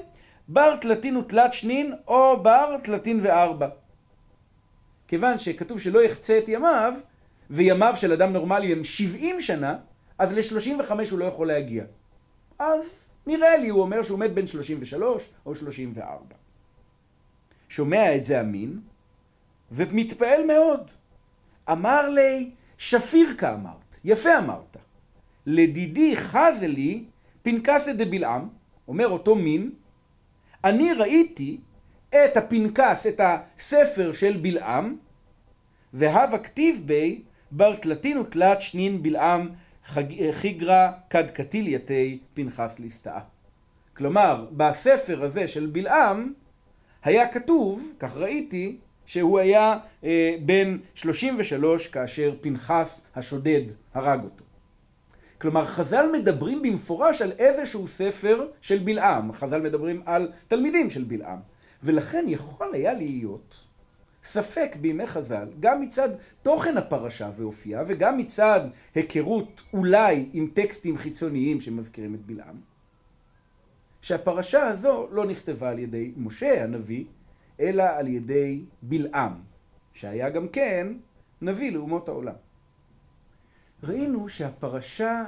בר 0.48 0.76
תלתין 0.76 1.16
ותלת 1.16 1.52
שנין 1.52 1.94
או 2.06 2.42
בר 2.42 2.76
תלתין 2.82 3.20
וארבע. 3.22 3.68
כיוון 5.08 5.38
שכתוב 5.38 5.80
שלא 5.80 6.04
יחצה 6.04 6.38
את 6.38 6.48
ימיו, 6.48 6.94
וימיו 7.50 7.96
של 7.96 8.12
אדם 8.12 8.32
נורמלי 8.32 8.72
הם 8.72 8.84
70 8.84 9.40
שנה, 9.40 9.76
אז 10.18 10.32
ל-35 10.32 10.92
הוא 11.10 11.18
לא 11.18 11.24
יכול 11.24 11.46
להגיע. 11.46 11.84
אז 12.58 13.08
נראה 13.26 13.56
לי, 13.56 13.68
הוא 13.68 13.80
אומר 13.80 14.02
שהוא 14.02 14.18
מת 14.18 14.34
בין 14.34 14.46
33 14.46 15.28
או 15.46 15.54
34. 15.54 16.34
שומע 17.68 18.16
את 18.16 18.24
זה 18.24 18.40
המין, 18.40 18.80
ומתפעל 19.72 20.46
מאוד. 20.46 20.90
אמר 21.70 22.08
לי, 22.08 22.50
שפיר 22.78 23.34
כאמרת, 23.38 24.00
יפה 24.04 24.38
אמרת. 24.38 24.76
לדידי 25.46 26.16
חזה 26.16 26.66
לי 26.66 27.04
פנקסא 27.42 27.92
דבלעם, 27.92 28.48
אומר 28.88 29.08
אותו 29.08 29.34
מין, 29.34 29.70
אני 30.64 30.92
ראיתי 30.92 31.60
את 32.08 32.36
הפנקס, 32.36 33.06
את 33.06 33.20
הספר 33.24 34.12
של 34.12 34.36
בלעם, 34.42 34.96
והווה 35.92 36.38
כתיב 36.38 36.82
בי 36.86 37.22
בר 37.50 37.76
תלתין 37.76 38.18
ותלת 38.18 38.60
שנין 38.60 39.02
בלעם 39.02 39.48
חיגרא 40.32 40.90
כד 41.10 41.30
קטיל 41.30 41.68
יתי 41.68 42.18
פנחס 42.34 42.78
ליסטאה. 42.78 43.20
כלומר, 43.96 44.46
בספר 44.52 45.24
הזה 45.24 45.46
של 45.46 45.66
בלעם 45.66 46.32
היה 47.04 47.28
כתוב, 47.28 47.94
כך 47.98 48.16
ראיתי, 48.16 48.76
שהוא 49.06 49.38
היה 49.38 49.78
אה, 50.04 50.36
בן 50.44 50.78
33 50.94 51.88
כאשר 51.88 52.34
פנחס 52.40 53.06
השודד 53.14 53.62
הרג 53.94 54.24
אותו. 54.24 54.43
כלומר, 55.44 55.64
חז"ל 55.64 56.10
מדברים 56.12 56.62
במפורש 56.62 57.22
על 57.22 57.32
איזשהו 57.32 57.88
ספר 57.88 58.46
של 58.60 58.78
בלעם. 58.78 59.32
חז"ל 59.32 59.60
מדברים 59.60 60.02
על 60.06 60.32
תלמידים 60.48 60.90
של 60.90 61.04
בלעם. 61.04 61.38
ולכן 61.82 62.24
יכול 62.28 62.74
היה 62.74 62.92
להיות 62.92 63.66
ספק 64.22 64.76
בימי 64.80 65.06
חז"ל, 65.06 65.48
גם 65.60 65.80
מצד 65.80 66.08
תוכן 66.42 66.76
הפרשה 66.76 67.30
ואופייה, 67.36 67.82
וגם 67.86 68.16
מצד 68.16 68.60
היכרות 68.94 69.62
אולי 69.72 70.28
עם 70.32 70.46
טקסטים 70.54 70.96
חיצוניים 70.96 71.60
שמזכירים 71.60 72.14
את 72.14 72.26
בלעם, 72.26 72.60
שהפרשה 74.00 74.62
הזו 74.66 75.08
לא 75.10 75.26
נכתבה 75.26 75.70
על 75.70 75.78
ידי 75.78 76.12
משה 76.16 76.62
הנביא, 76.62 77.04
אלא 77.60 77.82
על 77.82 78.08
ידי 78.08 78.64
בלעם, 78.82 79.32
שהיה 79.92 80.30
גם 80.30 80.48
כן 80.48 80.86
נביא 81.42 81.72
לאומות 81.72 82.08
העולם. 82.08 82.43
ראינו 83.84 84.28
שהפרשה 84.28 85.24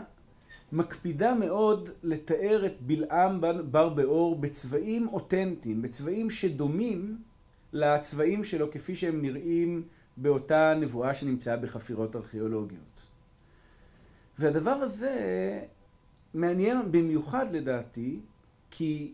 מקפידה 0.73 1.35
מאוד 1.35 1.91
לתאר 2.03 2.67
את 2.67 2.81
בלעם 2.81 3.41
בר 3.71 3.89
באור 3.89 4.37
בצבעים 4.37 5.09
אותנטיים, 5.09 5.83
בצבעים 5.83 6.31
שדומים 6.31 7.19
לצבעים 7.73 8.45
שלו 8.45 8.71
כפי 8.71 8.95
שהם 8.95 9.23
נראים 9.23 9.83
באותה 10.17 10.75
נבואה 10.81 11.15
שנמצאה 11.15 11.57
בחפירות 11.57 12.17
ארכיאולוגיות. 12.17 13.07
והדבר 14.39 14.71
הזה 14.71 15.61
מעניין 16.35 16.93
במיוחד 16.93 17.53
לדעתי, 17.53 18.21
כי 18.71 19.13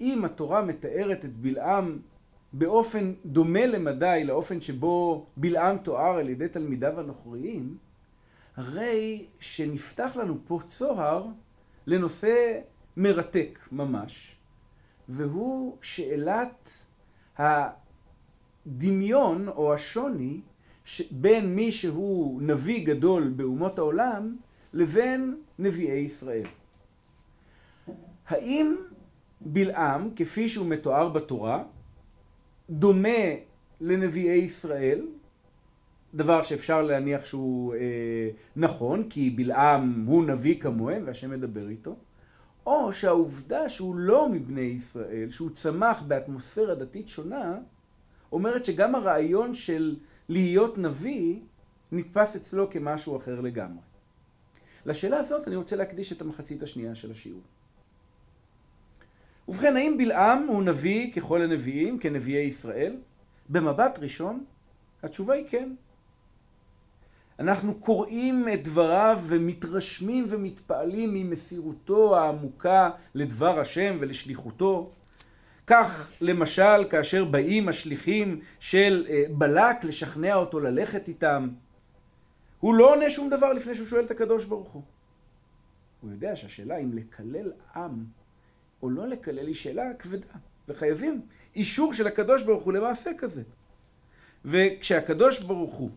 אם 0.00 0.24
התורה 0.24 0.62
מתארת 0.62 1.24
את 1.24 1.36
בלעם 1.36 1.98
באופן 2.52 3.12
דומה 3.26 3.66
למדי 3.66 4.22
לאופן 4.24 4.60
שבו 4.60 5.26
בלעם 5.36 5.78
תואר 5.78 6.16
על 6.16 6.28
ידי 6.28 6.48
תלמידיו 6.48 7.00
הנוכריים, 7.00 7.76
הרי 8.56 9.26
שנפתח 9.40 10.16
לנו 10.16 10.38
פה 10.46 10.60
צוהר 10.64 11.26
לנושא 11.86 12.60
מרתק 12.96 13.58
ממש, 13.72 14.36
והוא 15.08 15.76
שאלת 15.82 16.86
הדמיון 18.66 19.48
או 19.48 19.74
השוני 19.74 20.40
בין 21.10 21.54
מי 21.54 21.72
שהוא 21.72 22.42
נביא 22.42 22.86
גדול 22.86 23.28
באומות 23.36 23.78
העולם 23.78 24.36
לבין 24.72 25.40
נביאי 25.58 25.98
ישראל. 25.98 26.46
האם 28.26 28.76
בלעם, 29.40 30.10
כפי 30.16 30.48
שהוא 30.48 30.66
מתואר 30.66 31.08
בתורה, 31.08 31.64
דומה 32.70 33.08
לנביאי 33.80 34.38
ישראל, 34.38 35.06
דבר 36.14 36.42
שאפשר 36.42 36.82
להניח 36.82 37.24
שהוא 37.24 37.74
אה, 37.74 38.28
נכון, 38.56 39.08
כי 39.08 39.30
בלעם 39.30 40.04
הוא 40.06 40.24
נביא 40.24 40.60
כמוהם 40.60 41.02
והשם 41.06 41.30
מדבר 41.30 41.68
איתו, 41.68 41.96
או 42.66 42.92
שהעובדה 42.92 43.68
שהוא 43.68 43.96
לא 43.96 44.28
מבני 44.28 44.60
ישראל, 44.60 45.30
שהוא 45.30 45.50
צמח 45.50 46.02
באטמוספירה 46.02 46.74
דתית 46.74 47.08
שונה, 47.08 47.58
אומרת 48.32 48.64
שגם 48.64 48.94
הרעיון 48.94 49.54
של 49.54 49.96
להיות 50.28 50.78
נביא 50.78 51.40
נתפס 51.92 52.36
אצלו 52.36 52.70
כמשהו 52.70 53.16
אחר 53.16 53.40
לגמרי. 53.40 53.82
לשאלה 54.86 55.18
הזאת 55.18 55.48
אני 55.48 55.56
רוצה 55.56 55.76
להקדיש 55.76 56.12
את 56.12 56.22
המחצית 56.22 56.62
השנייה 56.62 56.94
של 56.94 57.10
השיעור. 57.10 57.40
ובכן, 59.48 59.76
האם 59.76 59.98
בלעם 59.98 60.46
הוא 60.48 60.62
נביא 60.62 61.12
ככל 61.12 61.42
הנביאים, 61.42 61.98
כנביאי 61.98 62.42
ישראל? 62.42 62.96
במבט 63.48 63.98
ראשון, 63.98 64.44
התשובה 65.02 65.34
היא 65.34 65.44
כן. 65.48 65.74
אנחנו 67.38 67.74
קוראים 67.74 68.48
את 68.48 68.64
דבריו 68.64 69.18
ומתרשמים 69.28 70.24
ומתפעלים 70.28 71.14
ממסירותו 71.14 72.18
העמוקה 72.18 72.90
לדבר 73.14 73.60
השם 73.60 73.96
ולשליחותו. 74.00 74.90
כך 75.66 76.10
למשל 76.20 76.84
כאשר 76.90 77.24
באים 77.24 77.68
השליחים 77.68 78.40
של 78.60 79.06
אה, 79.08 79.24
בלק 79.30 79.84
לשכנע 79.84 80.34
אותו 80.34 80.60
ללכת 80.60 81.08
איתם, 81.08 81.48
הוא 82.60 82.74
לא 82.74 82.94
עונה 82.94 83.10
שום 83.10 83.30
דבר 83.30 83.52
לפני 83.52 83.74
שהוא 83.74 83.86
שואל 83.86 84.04
את 84.04 84.10
הקדוש 84.10 84.44
ברוך 84.44 84.68
הוא. 84.68 84.82
הוא 86.00 86.10
יודע 86.10 86.36
שהשאלה 86.36 86.76
אם 86.76 86.92
לקלל 86.92 87.52
עם 87.74 88.04
או 88.82 88.90
לא 88.90 89.08
לקלל 89.08 89.46
היא 89.46 89.54
שאלה 89.54 89.94
כבדה, 89.98 90.34
וחייבים 90.68 91.20
אישור 91.56 91.94
של 91.94 92.06
הקדוש 92.06 92.42
ברוך 92.42 92.64
הוא 92.64 92.72
למעשה 92.72 93.10
כזה. 93.18 93.42
וכשהקדוש 94.44 95.40
ברוך 95.40 95.74
הוא 95.74 95.90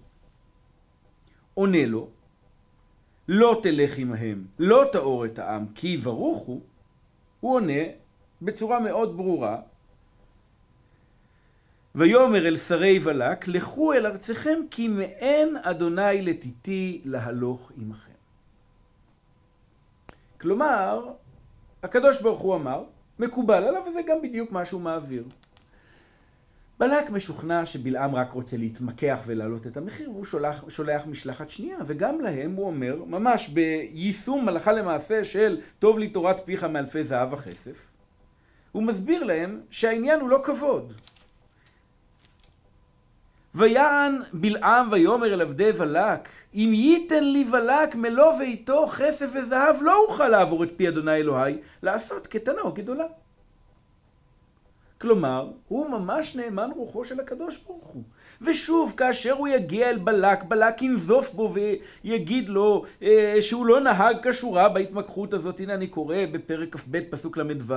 עונה 1.57 1.85
לו, 1.85 2.07
לא 3.27 3.59
תלך 3.63 3.97
עמהם, 3.97 4.45
לא 4.59 4.83
תאור 4.91 5.25
את 5.25 5.39
העם, 5.39 5.65
כי 5.75 5.87
יברוכו, 5.87 6.61
הוא 7.39 7.55
עונה 7.55 7.83
בצורה 8.41 8.79
מאוד 8.79 9.17
ברורה, 9.17 9.61
ויאמר 11.95 12.47
אל 12.47 12.57
שרי 12.57 12.99
בלק, 12.99 13.47
לכו 13.47 13.93
אל 13.93 14.05
ארצכם, 14.05 14.59
כי 14.71 14.87
מאין 14.87 15.57
אדוני 15.61 16.21
לתיתי 16.21 17.01
להלוך 17.05 17.71
עמכם. 17.77 18.11
כלומר, 20.41 21.11
הקדוש 21.83 22.21
ברוך 22.21 22.39
הוא 22.39 22.55
אמר, 22.55 22.83
מקובל 23.19 23.63
עליו, 23.63 23.83
וזה 23.89 23.99
גם 24.07 24.21
בדיוק 24.21 24.51
מה 24.51 24.65
שהוא 24.65 24.81
מעביר. 24.81 25.23
בלק 26.79 27.09
משוכנע 27.09 27.65
שבלעם 27.65 28.15
רק 28.15 28.31
רוצה 28.31 28.57
להתמקח 28.57 29.19
ולהעלות 29.25 29.67
את 29.67 29.77
המחיר, 29.77 30.11
והוא 30.11 30.25
שולח, 30.25 30.63
שולח 30.69 31.05
משלחת 31.05 31.49
שנייה, 31.49 31.77
וגם 31.85 32.19
להם 32.19 32.55
הוא 32.55 32.65
אומר, 32.65 33.03
ממש 33.05 33.49
ביישום 33.49 34.47
הלכה 34.47 34.71
למעשה 34.71 35.25
של 35.25 35.61
טוב 35.79 35.99
לי 35.99 36.09
תורת 36.09 36.45
פיך 36.45 36.63
מאלפי 36.63 37.03
זהב 37.03 37.33
וכסף, 37.33 37.91
הוא 38.71 38.83
מסביר 38.83 39.23
להם 39.23 39.61
שהעניין 39.69 40.19
הוא 40.19 40.29
לא 40.29 40.41
כבוד. 40.43 40.93
ויען 43.55 44.21
בלעם 44.33 44.91
ויאמר 44.91 45.33
אל 45.33 45.41
עבדי 45.41 45.71
בלק, 45.71 46.29
אם 46.53 46.69
ייתן 46.73 47.23
לי 47.23 47.43
בלק 47.43 47.95
מלוא 47.95 48.37
ביתו 48.37 48.87
כסף 48.87 49.29
וזהב, 49.35 49.75
לא 49.81 50.05
אוכל 50.07 50.27
לעבור 50.27 50.63
את 50.63 50.69
פי 50.75 50.87
אדוני 50.87 51.15
אלוהי, 51.15 51.57
לעשות 51.83 52.27
קטנה 52.27 52.61
או 52.61 52.71
גדולה. 52.71 53.05
כלומר, 55.01 55.47
הוא 55.67 55.89
ממש 55.89 56.35
נאמן 56.35 56.69
רוחו 56.75 57.05
של 57.05 57.19
הקדוש 57.19 57.57
ברוך 57.57 57.85
הוא. 57.85 58.03
ושוב, 58.41 58.93
כאשר 58.97 59.33
הוא 59.33 59.47
יגיע 59.47 59.89
אל 59.89 59.97
בלק, 59.97 60.43
בלק 60.43 60.81
ינזוף 60.81 61.33
בו 61.33 61.53
ויגיד 61.53 62.49
לו 62.49 62.83
אה, 63.01 63.37
שהוא 63.41 63.65
לא 63.65 63.79
נהג 63.79 64.29
כשורה 64.29 64.69
בהתמקחות 64.69 65.33
הזאת. 65.33 65.59
הנה 65.59 65.73
אני 65.73 65.87
קורא 65.87 66.17
בפרק 66.31 66.75
כ"ב 66.75 66.99
פסוק 67.09 67.37
ל"ו. 67.37 67.73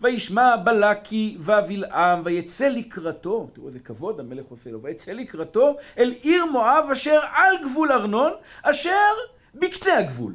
וישמע 0.00 0.56
בלק 0.56 0.98
כי 1.04 1.36
ובלעם 1.40 2.20
ויצא 2.24 2.68
לקראתו, 2.68 3.48
תראו 3.52 3.66
איזה 3.66 3.78
כבוד 3.78 4.20
המלך 4.20 4.46
עושה 4.46 4.70
לו, 4.70 4.82
ויצא 4.82 5.12
לקראתו 5.12 5.76
אל 5.98 6.14
עיר 6.22 6.44
מואב 6.44 6.88
אשר 6.92 7.20
על 7.32 7.54
גבול 7.64 7.92
ארנון, 7.92 8.32
אשר 8.62 9.12
בקצה 9.54 9.98
הגבול. 9.98 10.32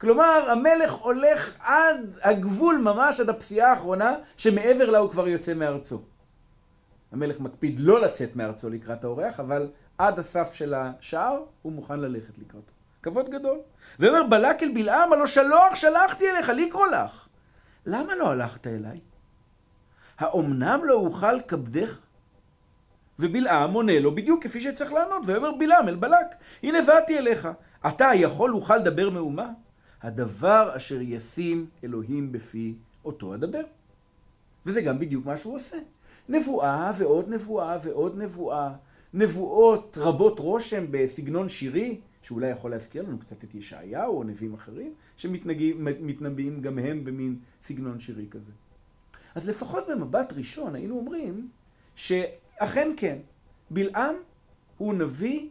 כלומר, 0.00 0.50
המלך 0.50 0.92
הולך 0.92 1.54
עד 1.58 2.18
הגבול 2.22 2.76
ממש, 2.76 3.20
עד 3.20 3.28
הפסיעה 3.28 3.70
האחרונה, 3.70 4.14
שמעבר 4.36 4.90
לה 4.90 4.98
הוא 4.98 5.10
כבר 5.10 5.28
יוצא 5.28 5.54
מארצו. 5.54 6.02
המלך 7.12 7.40
מקפיד 7.40 7.80
לא 7.80 8.00
לצאת 8.00 8.36
מארצו 8.36 8.70
לקראת 8.70 9.04
האורח, 9.04 9.40
אבל 9.40 9.68
עד 9.98 10.18
הסף 10.18 10.52
של 10.52 10.74
השער 10.74 11.42
הוא 11.62 11.72
מוכן 11.72 12.00
ללכת 12.00 12.38
לקראתו. 12.38 12.72
כבוד 13.02 13.30
גדול. 13.30 13.58
ואומר 13.98 14.22
בלק 14.26 14.62
אל 14.62 14.72
בלעם, 14.74 15.12
הלא 15.12 15.26
שלוח 15.26 15.74
שלחתי 15.74 16.30
אליך 16.30 16.48
לקרוא 16.48 16.86
לך. 16.86 17.28
למה 17.86 18.16
לא 18.16 18.30
הלכת 18.30 18.66
אליי? 18.66 19.00
האומנם 20.18 20.80
לא 20.84 20.94
אוכל 20.94 21.40
כבדך? 21.48 21.98
ובלעם 23.18 23.72
עונה 23.72 24.00
לו 24.00 24.14
בדיוק 24.14 24.44
כפי 24.44 24.60
שצריך 24.60 24.92
לענות, 24.92 25.22
ואומר 25.26 25.52
בלעם 25.52 25.88
אל 25.88 25.96
בלק, 25.96 26.26
הנה 26.62 26.82
באתי 26.82 27.18
אליך, 27.18 27.48
אתה 27.88 28.10
יכול 28.14 28.54
אוכל 28.54 28.76
לדבר 28.76 29.10
מאומה? 29.10 29.48
הדבר 30.02 30.76
אשר 30.76 31.00
ישים 31.00 31.66
אלוהים 31.84 32.32
בפי 32.32 32.74
אותו 33.04 33.34
אדבר. 33.34 33.62
וזה 34.66 34.80
גם 34.80 34.98
בדיוק 34.98 35.26
מה 35.26 35.36
שהוא 35.36 35.54
עושה. 35.54 35.76
נבואה 36.28 36.92
ועוד 36.98 37.28
נבואה 37.28 37.76
ועוד 37.82 38.18
נבואה. 38.18 38.72
נבואות 39.14 39.98
רבות 40.00 40.38
רושם 40.38 40.84
בסגנון 40.90 41.48
שירי, 41.48 42.00
שאולי 42.22 42.48
יכול 42.48 42.70
להזכיר 42.70 43.02
לנו 43.02 43.18
קצת 43.18 43.44
את 43.44 43.54
ישעיהו 43.54 44.18
או 44.18 44.24
נביאים 44.24 44.54
אחרים, 44.54 44.94
שמתנבאים 45.16 46.60
גם 46.60 46.78
הם 46.78 47.04
במין 47.04 47.38
סגנון 47.62 47.98
שירי 47.98 48.26
כזה. 48.30 48.52
אז 49.34 49.48
לפחות 49.48 49.84
במבט 49.90 50.32
ראשון 50.32 50.74
היינו 50.74 50.96
אומרים 50.96 51.48
שאכן 51.94 52.88
כן, 52.96 53.18
בלעם 53.70 54.14
הוא 54.78 54.94
נביא 54.94 55.48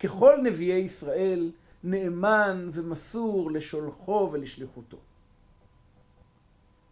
ככל 0.00 0.34
נביאי 0.42 0.78
ישראל 0.78 1.52
נאמן 1.84 2.68
ומסור 2.72 3.50
לשולחו 3.50 4.30
ולשליחותו. 4.32 4.96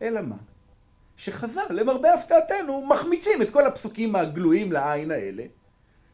אלא 0.02 0.20
מה? 0.20 0.36
שחז"ל, 1.16 1.66
למרבה 1.70 2.14
הפתעתנו, 2.14 2.86
מחמיצים 2.86 3.42
את 3.42 3.50
כל 3.50 3.66
הפסוקים 3.66 4.16
הגלויים 4.16 4.72
לעין 4.72 5.10
האלה, 5.10 5.44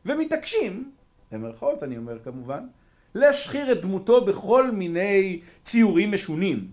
ומתעקשים, 0.06 0.92
במרכאות 1.32 1.82
אני 1.82 1.96
אומר 1.96 2.18
כמובן, 2.18 2.66
להשחיר 3.14 3.72
את 3.72 3.80
דמותו 3.82 4.24
בכל 4.24 4.70
מיני 4.70 5.40
ציורים 5.64 6.12
משונים. 6.12 6.70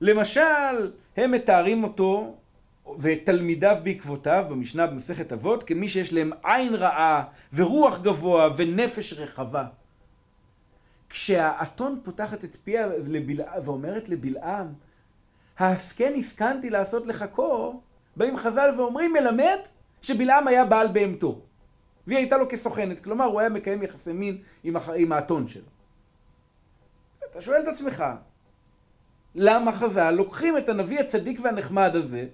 למשל, 0.00 0.92
הם 1.16 1.30
מתארים 1.30 1.84
אותו 1.84 2.36
ואת 2.98 3.18
תלמידיו 3.24 3.76
בעקבותיו 3.82 4.44
במשנה 4.50 4.86
במסכת 4.86 5.32
אבות 5.32 5.64
כמי 5.64 5.88
שיש 5.88 6.12
להם 6.12 6.30
עין 6.44 6.74
רעה 6.74 7.24
ורוח 7.52 7.98
גבוה 7.98 8.50
ונפש 8.56 9.12
רחבה. 9.12 9.64
כשהאתון 11.10 12.00
פותחת 12.04 12.44
את 12.44 12.56
פיה 12.64 12.88
ואומרת 13.64 14.08
לבלעם, 14.08 14.72
ההסכן 15.58 16.14
הסכנתי 16.16 16.70
לעשות 16.70 17.06
לך 17.06 17.24
קור, 17.32 17.82
באים 18.16 18.36
חז"ל 18.36 18.70
ואומרים, 18.78 19.12
מלמד 19.12 19.58
שבלעם 20.02 20.48
היה 20.48 20.64
בעל 20.64 20.88
בהמתו. 20.88 21.40
והיא 22.06 22.18
הייתה 22.18 22.36
לו 22.36 22.48
כסוכנת, 22.48 23.00
כלומר 23.00 23.24
הוא 23.24 23.40
היה 23.40 23.48
מקיים 23.48 23.82
יחסי 23.82 24.12
מין 24.12 24.42
עם, 24.64 24.76
הח... 24.76 24.88
עם 24.88 25.12
האתון 25.12 25.48
שלו. 25.48 25.68
אתה 27.30 27.40
שואל 27.40 27.62
את 27.62 27.68
עצמך, 27.68 28.04
למה 29.34 29.72
חז"ל 29.72 30.10
לוקחים 30.10 30.58
את 30.58 30.68
הנביא 30.68 31.00
הצדיק 31.00 31.40
והנחמד 31.42 31.96
הזה, 31.96 32.26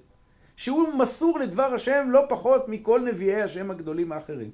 שהוא 0.56 0.94
מסור 0.94 1.38
לדבר 1.38 1.74
השם 1.74 2.06
לא 2.10 2.22
פחות 2.28 2.68
מכל 2.68 3.00
נביאי 3.00 3.42
השם 3.42 3.70
הגדולים 3.70 4.12
האחרים, 4.12 4.50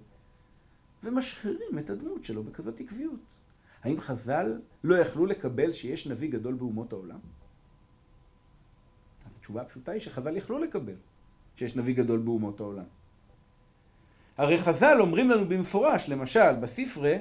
ומשחירים 1.02 1.78
את 1.78 1.90
הדמות 1.90 2.24
שלו 2.24 2.42
בכזאת 2.42 2.80
עקביות. 2.80 3.39
האם 3.84 4.00
חז"ל 4.00 4.60
לא 4.84 4.94
יכלו 4.94 5.26
לקבל 5.26 5.72
שיש 5.72 6.06
נביא 6.06 6.30
גדול 6.30 6.54
באומות 6.54 6.92
העולם? 6.92 7.18
אז 9.26 9.36
התשובה 9.36 9.62
הפשוטה 9.62 9.92
היא 9.92 10.00
שחז"ל 10.00 10.36
יכלו 10.36 10.58
לקבל 10.58 10.96
שיש 11.56 11.76
נביא 11.76 11.94
גדול 11.94 12.18
באומות 12.18 12.60
העולם. 12.60 12.84
הרי 14.38 14.58
חז"ל 14.58 14.96
אומרים 15.00 15.30
לנו 15.30 15.48
במפורש, 15.48 16.08
למשל, 16.08 16.52
בספרי, 16.60 17.18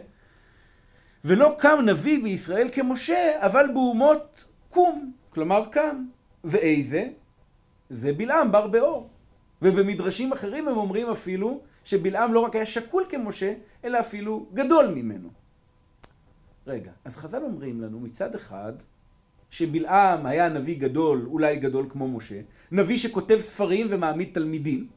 ולא 1.25 1.55
קם 1.59 1.79
נביא 1.85 2.23
בישראל 2.23 2.67
כמשה, 2.73 3.45
אבל 3.45 3.65
באומות 3.73 4.45
קום, 4.69 5.13
כלומר 5.29 5.65
קם. 5.71 6.05
ואיזה? 6.43 7.09
זה 7.89 8.13
בלעם 8.13 8.51
בר 8.51 8.67
באור. 8.67 9.09
ובמדרשים 9.61 10.33
אחרים 10.33 10.67
הם 10.67 10.77
אומרים 10.77 11.09
אפילו 11.09 11.61
שבלעם 11.83 12.33
לא 12.33 12.39
רק 12.39 12.55
היה 12.55 12.65
שקול 12.65 13.03
כמשה, 13.09 13.53
אלא 13.83 13.99
אפילו 13.99 14.49
גדול 14.53 14.87
ממנו. 14.87 15.38
רגע, 16.69 16.91
אז 17.05 17.17
חז"ל 17.17 17.43
אומרים 17.43 17.81
לנו 17.81 17.99
מצד 17.99 18.35
אחד 18.35 18.73
שבלעם 19.49 20.25
היה 20.25 20.49
נביא 20.49 20.79
גדול, 20.79 21.25
אולי 21.25 21.57
גדול 21.57 21.85
כמו 21.89 22.07
משה, 22.07 22.41
נביא 22.71 22.97
שכותב 22.97 23.37
ספרים 23.39 23.87
ומעמיד 23.89 24.29
תלמידים. 24.33 24.89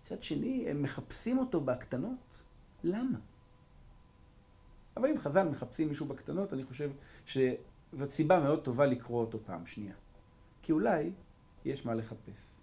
מצד 0.00 0.22
שני, 0.22 0.64
הם 0.68 0.82
מחפשים 0.82 1.38
אותו 1.38 1.60
בהקטנות. 1.60 2.42
למה? 2.84 3.18
אבל 4.96 5.08
אם 5.08 5.18
חז"ל 5.18 5.48
מחפשים 5.48 5.88
מישהו 5.88 6.06
בקטנות, 6.06 6.52
אני 6.52 6.64
חושב 6.64 6.90
שזאת 7.26 8.10
סיבה 8.10 8.40
מאוד 8.40 8.64
טובה 8.64 8.86
לקרוא 8.86 9.20
אותו 9.20 9.38
פעם 9.44 9.66
שנייה. 9.66 9.94
כי 10.62 10.72
אולי 10.72 11.10
יש 11.64 11.86
מה 11.86 11.94
לחפש. 11.94 12.60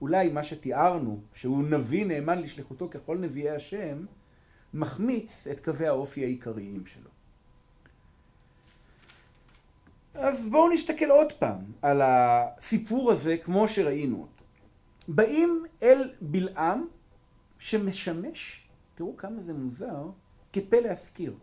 אולי 0.00 0.28
מה 0.28 0.42
שתיארנו, 0.42 1.20
שהוא 1.32 1.64
נביא 1.64 2.06
נאמן 2.06 2.38
לשליחותו 2.38 2.90
ככל 2.90 3.18
נביאי 3.18 3.50
השם, 3.50 4.04
מחמיץ 4.74 5.46
את 5.46 5.64
קווי 5.64 5.86
האופי 5.86 6.24
העיקריים 6.24 6.86
שלו. 6.86 7.10
אז 10.14 10.48
בואו 10.48 10.72
נסתכל 10.72 11.10
עוד 11.10 11.32
פעם 11.32 11.60
על 11.82 12.02
הסיפור 12.04 13.12
הזה 13.12 13.36
כמו 13.36 13.68
שראינו 13.68 14.20
אותו. 14.20 14.44
באים 15.08 15.64
אל 15.82 16.10
בלעם 16.20 16.86
שמשמש, 17.58 18.68
תראו 18.94 19.16
כמה 19.16 19.40
זה 19.40 19.54
מוזר, 19.54 20.10
כפה 20.52 20.80
להשכיר. 20.80 21.34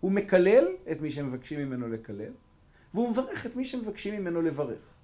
הוא 0.00 0.12
מקלל 0.12 0.64
את 0.92 1.00
מי 1.00 1.10
שמבקשים 1.10 1.60
ממנו 1.60 1.88
לקלל, 1.88 2.32
והוא 2.94 3.10
מברך 3.10 3.46
את 3.46 3.56
מי 3.56 3.64
שמבקשים 3.64 4.14
ממנו 4.14 4.42
לברך. 4.42 4.94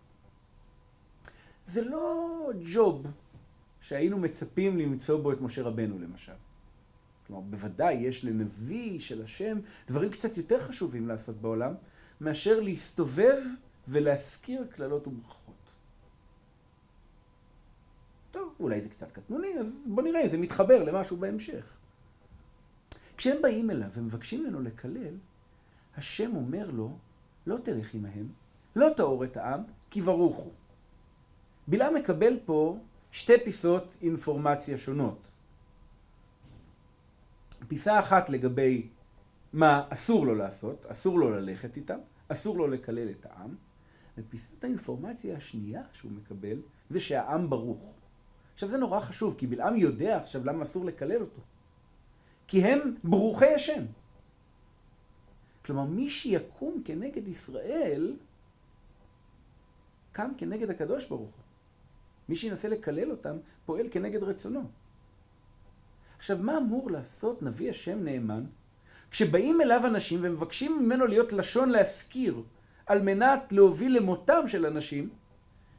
זה 1.65 1.85
לא 1.85 2.49
ג'וב 2.75 3.07
שהיינו 3.81 4.19
מצפים 4.19 4.79
למצוא 4.79 5.23
בו 5.23 5.33
את 5.33 5.41
משה 5.41 5.63
רבנו 5.63 5.99
למשל. 5.99 6.33
כלומר, 7.27 7.43
בוודאי 7.43 7.95
יש 7.95 8.25
לנביא 8.25 8.99
של 8.99 9.23
השם 9.23 9.59
דברים 9.87 10.11
קצת 10.11 10.37
יותר 10.37 10.61
חשובים 10.61 11.09
לעשות 11.09 11.37
בעולם, 11.37 11.75
מאשר 12.23 12.61
להסתובב 12.61 13.39
ולהזכיר 13.89 14.67
קללות 14.71 15.07
וברכות. 15.07 15.75
טוב, 18.31 18.55
אולי 18.61 18.83
זה 18.83 18.89
קצת 18.89 19.13
קטנוני, 19.13 19.59
אז 19.59 19.85
בוא 19.87 20.03
נראה, 20.03 20.29
זה 20.29 20.39
מתחבר 20.39 20.83
למשהו 20.85 21.17
בהמשך. 21.17 21.77
כשהם 23.17 23.43
באים 23.43 23.71
אליו 23.71 23.89
ומבקשים 23.93 24.43
ממנו 24.43 24.61
לקלל, 24.61 25.15
השם 25.97 26.37
אומר 26.37 26.71
לו, 26.71 26.99
לא 27.47 27.57
תלך 27.57 27.95
עמהם, 27.95 28.29
לא 28.77 28.89
תאור 28.97 29.25
את 29.25 29.37
העם, 29.37 29.63
כי 29.91 30.01
ברוך 30.01 30.37
הוא. 30.37 30.53
בלעם 31.67 31.95
מקבל 31.95 32.39
פה 32.45 32.79
שתי 33.11 33.45
פיסות 33.45 33.95
אינפורמציה 34.03 34.79
שונות. 34.79 35.31
פיסה 37.69 37.99
אחת 37.99 38.31
לגבי 38.31 38.89
מה 39.53 39.87
אסור 39.89 40.27
לו 40.27 40.35
לעשות, 40.35 40.87
אסור 40.87 41.19
לו 41.19 41.31
ללכת 41.31 41.77
איתם, 41.77 41.99
אסור 42.33 42.59
לו 42.59 42.69
לקלל 42.69 43.11
את 43.11 43.27
העם, 43.27 43.55
ופיסת 44.19 44.65
האינפורמציה 44.65 45.37
השנייה 45.37 45.83
שהוא 45.93 46.13
מקבל 46.13 46.63
זה 46.91 47.01
שהעם 47.01 47.51
ברוך. 47.51 47.97
עכשיו 48.55 48.69
זה 48.69 48.79
נורא 48.79 49.01
חשוב, 49.01 49.35
כי 49.39 49.47
בלעם 49.47 49.77
יודע 49.77 50.17
עכשיו 50.17 50.45
למה 50.45 50.63
אסור 50.63 50.85
לקלל 50.85 51.21
אותו. 51.21 51.41
כי 52.47 52.65
הם 52.65 52.97
ברוכי 53.05 53.47
השם. 53.47 53.85
כלומר, 55.65 55.85
מי 55.85 56.09
שיקום 56.09 56.83
כנגד 56.85 57.29
ישראל, 57.29 58.17
קם 60.13 60.33
כנגד 60.39 60.71
הקדוש 60.71 61.07
ברוך 61.07 61.21
הוא. 61.21 61.45
מי 62.29 62.37
שינסה 62.37 62.69
לקלל 62.69 63.11
אותם, 63.11 63.37
פועל 63.65 63.87
כנגד 63.91 64.23
רצונו. 64.23 64.71
עכשיו, 66.19 66.39
מה 66.41 66.59
אמור 66.59 66.91
לעשות 66.91 67.43
נביא 67.43 67.71
השם 67.71 68.05
נאמן, 68.05 68.45
כשבאים 69.13 69.61
אליו 69.61 69.87
אנשים 69.87 70.21
ומבקשים 70.23 70.83
ממנו 70.83 71.07
להיות 71.07 71.33
לשון 71.33 71.71
להזכיר, 71.71 72.43
על 72.87 73.03
מנת 73.03 73.53
להוביל 73.53 73.97
למותם 73.97 74.49
של 74.49 74.67
אנשים, 74.67 75.09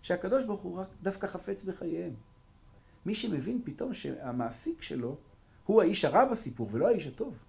שהקדוש 0.01 0.43
ברוך 0.43 0.61
הוא 0.61 0.77
רק 0.79 0.87
דווקא 1.01 1.27
חפץ 1.27 1.63
בחייהם. 1.63 2.13
מי 3.05 3.13
שמבין 3.13 3.61
פתאום 3.65 3.93
שהמעסיק 3.93 4.81
שלו 4.81 5.15
הוא 5.65 5.81
האיש 5.81 6.05
הרע 6.05 6.25
בסיפור 6.25 6.69
ולא 6.71 6.87
האיש 6.87 7.07
הטוב. 7.07 7.43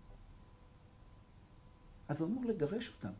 אז 2.08 2.20
הוא 2.20 2.28
אמור 2.28 2.44
לגרש 2.44 2.88
אותם. 2.96 3.14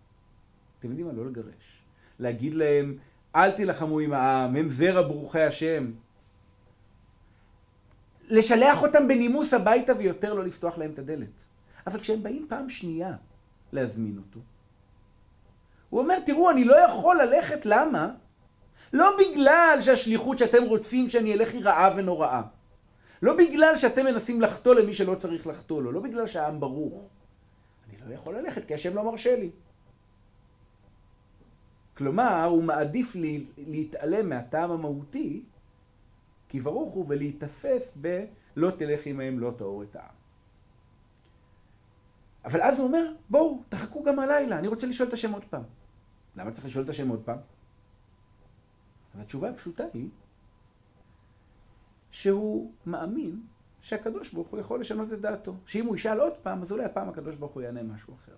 אתם 0.79 0.89
יודעים 0.89 1.07
מה? 1.07 1.13
לא 1.13 1.27
לגרש. 1.27 1.83
להגיד 2.19 2.55
להם, 2.55 2.99
אל 3.37 3.51
תילחמו 3.51 3.99
עם 3.99 4.13
העם, 4.13 4.57
הם 4.57 4.69
זרע 4.69 5.03
ברוכי 5.03 5.41
השם. 5.41 5.93
לשלח 8.29 8.83
אותם 8.83 9.09
בנימוס 9.09 9.55
הביתה 9.55 9.93
ויותר 9.99 10.35
לא 10.35 10.45
לפתוח 10.45 10.79
להם 10.79 10.91
את 10.91 10.99
הדלת. 10.99 11.45
אבל 11.87 12.01
כשהם 12.01 12.23
באים 12.23 12.47
פעם 12.49 12.69
שנייה 12.69 13.17
להזמין 13.73 14.19
אותו, 14.19 14.41
הוא 15.91 16.01
אומר, 16.01 16.21
תראו, 16.21 16.51
אני 16.51 16.65
לא 16.65 16.77
יכול 16.85 17.23
ללכת, 17.23 17.67
למה? 17.67 18.11
לא 18.93 19.17
בגלל 19.19 19.77
שהשליחות 19.81 20.39
שאתם 20.39 20.63
רוצים 20.63 21.09
שאני 21.09 21.35
אלך 21.35 21.53
היא 21.53 21.65
רעה 21.65 21.91
ונוראה. 21.97 22.43
לא 23.23 23.37
בגלל 23.37 23.77
שאתם 23.77 24.05
מנסים 24.05 24.41
לחטוא 24.41 24.75
למי 24.75 24.95
שלא 24.95 25.15
צריך 25.15 25.47
לחטוא 25.47 25.83
לו, 25.83 25.93
לא 25.93 26.01
בגלל 26.01 26.27
שהעם 26.27 26.61
ברוך. 26.61 27.09
אני 27.89 28.11
לא 28.11 28.15
יכול 28.15 28.37
ללכת 28.37 28.65
כי 28.65 28.75
השם 28.75 28.95
לא 28.95 29.05
מרשה 29.05 29.37
לי. 29.37 29.51
כלומר, 31.97 32.45
הוא 32.45 32.63
מעדיף 32.63 33.17
להתעלם 33.57 34.29
מהטעם 34.29 34.71
המהותי, 34.71 35.43
כי 36.49 36.61
ברוך 36.61 36.93
הוא, 36.93 37.07
ולהיתפס 37.09 37.99
ב"לא 38.01 38.71
תלך 38.71 39.07
עמהם 39.07 39.39
לא 39.39 39.51
תאור 39.51 39.83
את 39.83 39.97
העם". 39.97 40.24
אבל 42.45 42.63
אז 42.63 42.79
הוא 42.79 42.87
אומר, 42.87 43.13
בואו, 43.31 43.63
תחכו 43.69 44.05
גם 44.05 44.19
הלילה, 44.19 44.59
אני 44.59 44.69
רוצה 44.69 44.87
לשאול 44.87 45.09
את 45.09 45.13
השם 45.13 45.33
עוד 45.33 45.45
פעם. 45.45 45.63
למה 46.37 46.51
צריך 46.51 46.67
לשאול 46.67 46.85
את 46.85 46.89
השם 46.89 47.09
עוד 47.09 47.23
פעם? 47.25 47.39
אז 49.15 49.21
התשובה 49.21 49.51
הפשוטה 49.51 49.85
היא 49.95 50.09
שהוא 52.11 52.73
מאמין 52.87 53.43
שהקדוש 53.81 54.33
ברוך 54.33 54.49
הוא 54.49 54.61
יכול 54.61 54.81
לשנות 54.81 55.13
את 55.13 55.21
דעתו. 55.21 55.57
שאם 55.67 55.87
הוא 55.87 55.95
ישאל 55.95 56.21
עוד 56.21 56.37
פעם, 56.43 56.63
אז 56.63 56.73
אולי 56.73 56.85
הפעם 56.85 57.09
הקדוש 57.09 57.37
ברוך 57.37 57.53
הוא 57.53 57.63
יענה 57.63 57.83
משהו 57.83 58.15
אחר. 58.15 58.35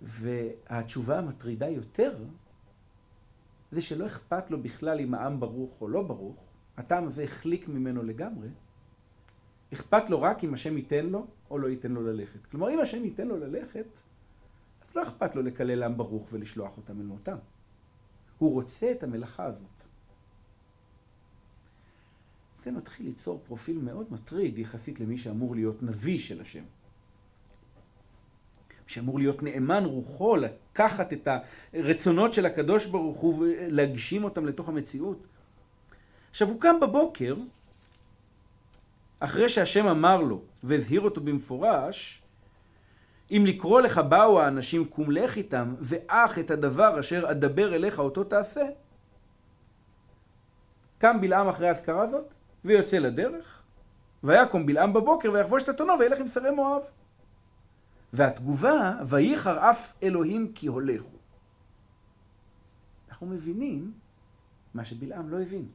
והתשובה 0.00 1.18
המטרידה 1.18 1.68
יותר, 1.68 2.24
זה 3.70 3.82
שלא 3.82 4.06
אכפת 4.06 4.50
לו 4.50 4.62
בכלל 4.62 5.00
אם 5.00 5.14
העם 5.14 5.40
ברוך 5.40 5.80
או 5.80 5.88
לא 5.88 6.02
ברוך, 6.02 6.46
הטעם 6.76 7.06
הזה 7.06 7.24
החליק 7.24 7.68
ממנו 7.68 8.02
לגמרי, 8.02 8.48
אכפת 9.72 10.10
לו 10.10 10.22
רק 10.22 10.44
אם 10.44 10.54
השם 10.54 10.76
ייתן 10.76 11.06
לו 11.06 11.26
או 11.50 11.58
לא 11.58 11.68
ייתן 11.68 11.92
לו 11.92 12.02
ללכת. 12.02 12.46
כלומר, 12.46 12.70
אם 12.70 12.78
השם 12.80 13.04
ייתן 13.04 13.28
לו 13.28 13.38
ללכת, 13.38 14.00
אז 14.82 14.96
לא 14.96 15.02
אכפת 15.02 15.34
לו 15.34 15.42
לקלל 15.42 15.82
עם 15.82 15.96
ברוך 15.96 16.28
ולשלוח 16.32 16.76
אותם 16.76 17.00
אל 17.00 17.06
מותם. 17.06 17.36
הוא 18.38 18.52
רוצה 18.52 18.92
את 18.92 19.02
המלאכה 19.02 19.44
הזאת. 19.44 19.82
זה 22.54 22.70
מתחיל 22.72 23.06
ליצור 23.06 23.40
פרופיל 23.46 23.78
מאוד 23.78 24.06
מטריד 24.10 24.58
יחסית 24.58 25.00
למי 25.00 25.18
שאמור 25.18 25.54
להיות 25.54 25.82
נביא 25.82 26.18
של 26.18 26.40
השם. 26.40 26.64
שאמור 28.86 29.18
להיות 29.18 29.42
נאמן 29.42 29.84
רוחו, 29.84 30.36
לקחת 30.36 31.12
את 31.12 31.28
הרצונות 31.72 32.32
של 32.32 32.46
הקדוש 32.46 32.86
ברוך 32.86 33.18
הוא 33.18 33.38
ולהגשים 33.38 34.24
אותם 34.24 34.46
לתוך 34.46 34.68
המציאות. 34.68 35.26
עכשיו, 36.30 36.48
הוא 36.48 36.60
קם 36.60 36.80
בבוקר, 36.80 37.34
אחרי 39.20 39.48
שהשם 39.48 39.86
אמר 39.86 40.20
לו 40.20 40.42
והזהיר 40.62 41.00
אותו 41.00 41.20
במפורש, 41.20 42.22
אם 43.30 43.44
לקרוא 43.46 43.80
לך 43.80 43.98
באו 43.98 44.40
האנשים 44.40 44.84
קום 44.84 45.10
לך 45.10 45.36
איתם, 45.36 45.74
ואך 45.80 46.38
את 46.38 46.50
הדבר 46.50 47.00
אשר 47.00 47.30
אדבר 47.30 47.74
אליך 47.74 47.98
אותו 47.98 48.24
תעשה. 48.24 48.66
קם 50.98 51.20
בלעם 51.20 51.48
אחרי 51.48 51.68
האזכרה 51.68 52.02
הזאת, 52.02 52.34
ויוצא 52.64 52.98
לדרך, 52.98 53.62
ויקום 54.24 54.66
בלעם 54.66 54.92
בבוקר 54.92 55.32
ויחבוש 55.32 55.62
את 55.62 55.68
אתונו 55.68 55.92
וילך 55.98 56.18
עם 56.18 56.26
שרי 56.26 56.50
מואב. 56.50 56.82
והתגובה, 58.12 58.92
וייחר 59.06 59.70
אף 59.70 59.92
אלוהים 60.02 60.52
כי 60.52 60.66
הולכו. 60.66 61.16
אנחנו 63.08 63.26
מבינים 63.26 63.92
מה 64.74 64.84
שבלעם 64.84 65.28
לא 65.28 65.42
הבין. 65.42 65.68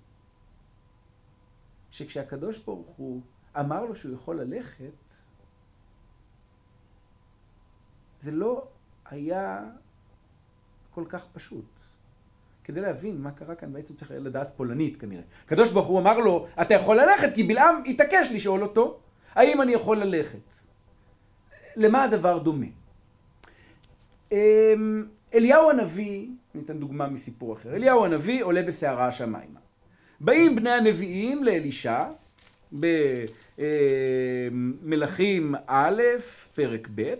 שכשהקדוש 1.92 2.60
ברוך 2.60 2.88
הוא 2.88 3.22
אמר 3.60 3.86
לו 3.86 3.96
שהוא 3.96 4.14
יכול 4.14 4.42
ללכת, 4.42 5.14
זה 8.20 8.32
לא 8.32 8.68
היה 9.06 9.64
כל 10.92 11.04
כך 11.10 11.26
פשוט. 11.34 11.66
כדי 12.64 12.82
להבין 12.82 13.22
מה 13.22 13.32
קרה 13.32 13.56
כאן 13.56 13.74
בעצם 13.74 13.96
צריך 13.96 14.12
לדעת 14.16 14.52
פולנית 14.58 14.98
כנראה. 14.98 15.24
הקדוש 15.46 15.70
ברוך 15.70 15.88
הוא 15.88 16.00
אמר 16.00 16.20
לו, 16.20 16.48
אתה 16.62 16.74
יכול 16.74 17.02
ללכת, 17.02 17.36
כי 17.36 17.44
בלעם 17.44 17.84
התעקש 17.86 18.28
לשאול 18.32 18.64
אותו, 18.64 19.00
האם 19.34 19.62
אני 19.62 19.72
יכול 19.72 19.98
ללכת? 19.98 20.52
למה 21.76 22.04
הדבר 22.04 22.38
דומה? 22.38 22.66
אמ, 24.32 25.06
אליהו 25.34 25.70
הנביא, 25.70 26.28
אני 26.56 26.64
אתן 26.64 26.80
דוגמה 26.80 27.08
מסיפור 27.08 27.54
אחר, 27.54 27.76
אליהו 27.76 28.06
הנביא 28.06 28.44
עולה 28.44 28.64
בסערה 28.64 29.08
השמיימה. 29.08 29.60
באים 30.20 30.56
בני 30.56 30.72
הנביאים 30.72 31.44
לאלישע, 31.44 32.06
במלכים 34.52 35.56
א', 35.68 36.02
פרק 36.56 36.88
ב', 36.96 37.14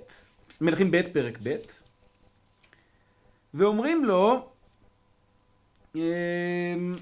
מלכים 0.62 0.92
ב', 0.92 1.02
פרק 1.14 1.38
ב', 1.44 1.56
ואומרים 3.54 4.06
לו, 4.06 4.50
אמ, 5.96 6.96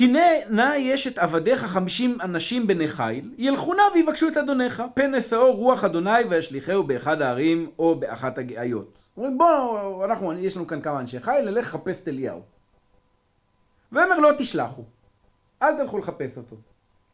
הנה 0.00 0.20
נא 0.50 0.74
יש 0.78 1.06
את 1.06 1.18
עבדיך 1.18 1.64
חמישים 1.64 2.18
אנשים 2.20 2.66
בני 2.66 2.88
חיל, 2.88 3.34
ילכו 3.38 3.74
נא 3.74 3.82
ויבקשו 3.94 4.28
את 4.28 4.36
אדונך, 4.36 4.82
פן 4.94 5.14
נשאו 5.14 5.56
רוח 5.56 5.84
אדוני 5.84 6.24
וישליכהו 6.30 6.82
באחד 6.82 7.22
הערים 7.22 7.70
או 7.78 7.94
באחת 7.94 8.38
הגאיות. 8.38 8.98
אומרים 9.16 9.38
בואו, 9.38 10.04
אנחנו, 10.04 10.32
יש 10.32 10.56
לנו 10.56 10.66
כאן 10.66 10.80
כמה 10.80 11.00
אנשי 11.00 11.20
חיל, 11.20 11.50
נלך 11.50 11.66
לחפש 11.66 12.00
את 12.02 12.08
אליהו. 12.08 12.40
ואומר 13.92 14.18
לא 14.18 14.30
תשלחו, 14.38 14.84
אל 15.62 15.76
תלכו 15.76 15.98
לחפש 15.98 16.36
אותו. 16.36 16.56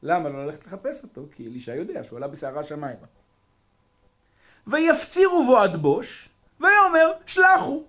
למה 0.02 0.28
לא 0.28 0.46
ללכת 0.46 0.66
לחפש 0.66 1.02
אותו? 1.02 1.22
כי 1.36 1.46
אלישע 1.46 1.74
יודע 1.74 2.04
שהוא 2.04 2.16
עלה 2.16 2.28
בסערה 2.28 2.64
שמיימה. 2.64 3.06
ויפצירו 4.66 5.46
בו 5.46 5.58
עד 5.58 5.76
בוש, 5.76 6.28
ויאמר 6.60 7.12
שלחו. 7.26 7.82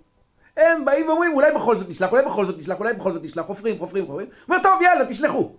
הם 0.57 0.85
באים 0.85 1.07
ואומרים 1.07 1.33
אולי 1.33 1.51
בכל 1.51 1.77
זאת 1.77 1.89
נשלח, 1.89 2.11
אולי 2.11 2.23
בכל 2.25 2.45
זאת 2.45 2.57
נשלח, 2.57 2.79
אולי 2.79 2.93
בכל 2.93 3.13
זאת 3.13 3.23
נשלח, 3.23 3.45
חופרים, 3.45 3.79
חופרים, 3.79 4.05
חופרים. 4.07 4.27
הוא 4.27 4.35
אומר 4.49 4.63
טוב 4.63 4.81
יאללה 4.81 5.05
תשלחו. 5.05 5.55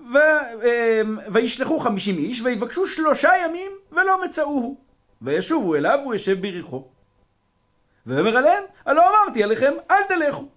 ו, 0.00 0.16
אמ, 0.62 1.18
וישלחו 1.32 1.78
חמישים 1.78 2.18
איש 2.18 2.40
ויבקשו 2.40 2.86
שלושה 2.86 3.30
ימים 3.44 3.72
ולא 3.92 4.24
מצאוהו. 4.24 4.76
וישובו 5.22 5.74
אליו 5.74 5.98
והוא 6.02 6.14
יושב 6.14 6.40
בריחו. 6.40 6.88
ויאמר 8.06 8.36
עליהם, 8.36 8.64
הלא 8.86 9.02
אמרתי 9.10 9.42
עליכם 9.42 9.74
אל 9.90 10.02
תלכו. 10.08 10.48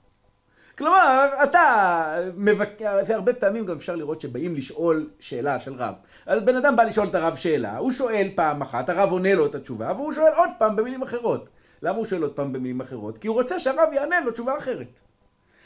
כלומר, 0.78 1.30
אתה 1.44 2.30
מבקר, 2.36 3.04
זה 3.04 3.16
הרבה 3.16 3.34
פעמים 3.34 3.66
גם 3.66 3.76
אפשר 3.76 3.96
לראות 3.96 4.22
שבאים 4.22 4.56
לשאול 4.56 5.10
שאלה 5.20 5.60
של 5.60 5.74
רב. 5.74 5.94
אז 6.26 6.42
בן 6.42 6.56
אדם 6.56 6.76
בא 6.76 6.84
לשאול 6.84 7.08
את 7.08 7.16
הרב 7.16 7.36
שאלה, 7.36 7.78
הוא 7.78 7.92
שואל 7.92 8.30
פעם 8.36 8.62
אחת, 8.62 8.90
הרב 8.90 9.12
עונה 9.12 9.36
לו 9.36 9.46
את 9.46 9.56
התשובה, 9.56 9.92
והוא 9.96 10.12
שואל 10.12 10.34
עוד 10.38 10.50
פעם 10.58 10.76
במילים 10.76 11.02
אחרות. 11.02 11.50
למה 11.82 11.98
הוא 11.98 12.06
שואל 12.06 12.22
עוד 12.22 12.36
פעם 12.36 12.54
במילים 12.54 12.82
אחרות? 12.82 13.18
כי 13.18 13.28
הוא 13.28 13.36
רוצה 13.36 13.60
שהרב 13.60 13.90
יענה 13.94 14.22
לו 14.22 14.32
תשובה 14.32 14.58
אחרת. 14.58 15.00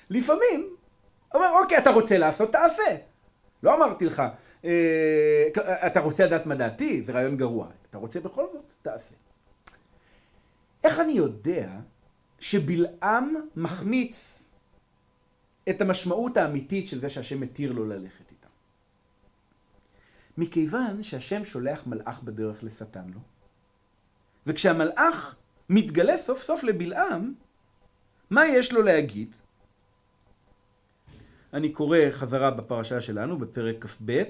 לפעמים, 0.09 0.75
אומר, 1.33 1.49
אוקיי, 1.61 1.77
אתה 1.77 1.89
רוצה 1.89 2.17
לעשות, 2.17 2.51
תעשה. 2.51 2.95
לא 3.63 3.75
אמרתי 3.75 4.05
לך, 4.05 4.23
אה, 4.65 5.47
אתה 5.87 5.99
רוצה 5.99 6.25
לדעת 6.25 6.45
מה 6.45 6.55
דעתי? 6.55 7.03
זה 7.03 7.13
רעיון 7.13 7.37
גרוע. 7.37 7.67
אתה 7.89 7.97
רוצה 7.97 8.19
בכל 8.19 8.45
זאת? 8.51 8.73
תעשה. 8.81 9.15
איך 10.83 10.99
אני 10.99 11.11
יודע 11.11 11.69
שבלעם 12.39 13.35
מחמיץ 13.55 14.44
את 15.69 15.81
המשמעות 15.81 16.37
האמיתית 16.37 16.87
של 16.87 16.99
זה 16.99 17.09
שהשם 17.09 17.41
מתיר 17.41 17.71
לו 17.71 17.85
ללכת 17.85 18.31
איתם? 18.31 18.49
מכיוון 20.37 21.03
שהשם 21.03 21.45
שולח 21.45 21.87
מלאך 21.87 22.23
בדרך 22.23 22.63
לשטן 22.63 23.05
לו, 23.13 23.19
וכשהמלאך 24.47 25.35
מתגלה 25.69 26.17
סוף 26.17 26.43
סוף 26.43 26.63
לבלעם, 26.63 27.33
מה 28.29 28.47
יש 28.47 28.73
לו 28.73 28.81
להגיד? 28.81 29.35
אני 31.53 31.69
קורא 31.69 31.97
חזרה 32.11 32.51
בפרשה 32.51 33.01
שלנו, 33.01 33.37
בפרק 33.37 33.85
כ"ב, 33.85 34.23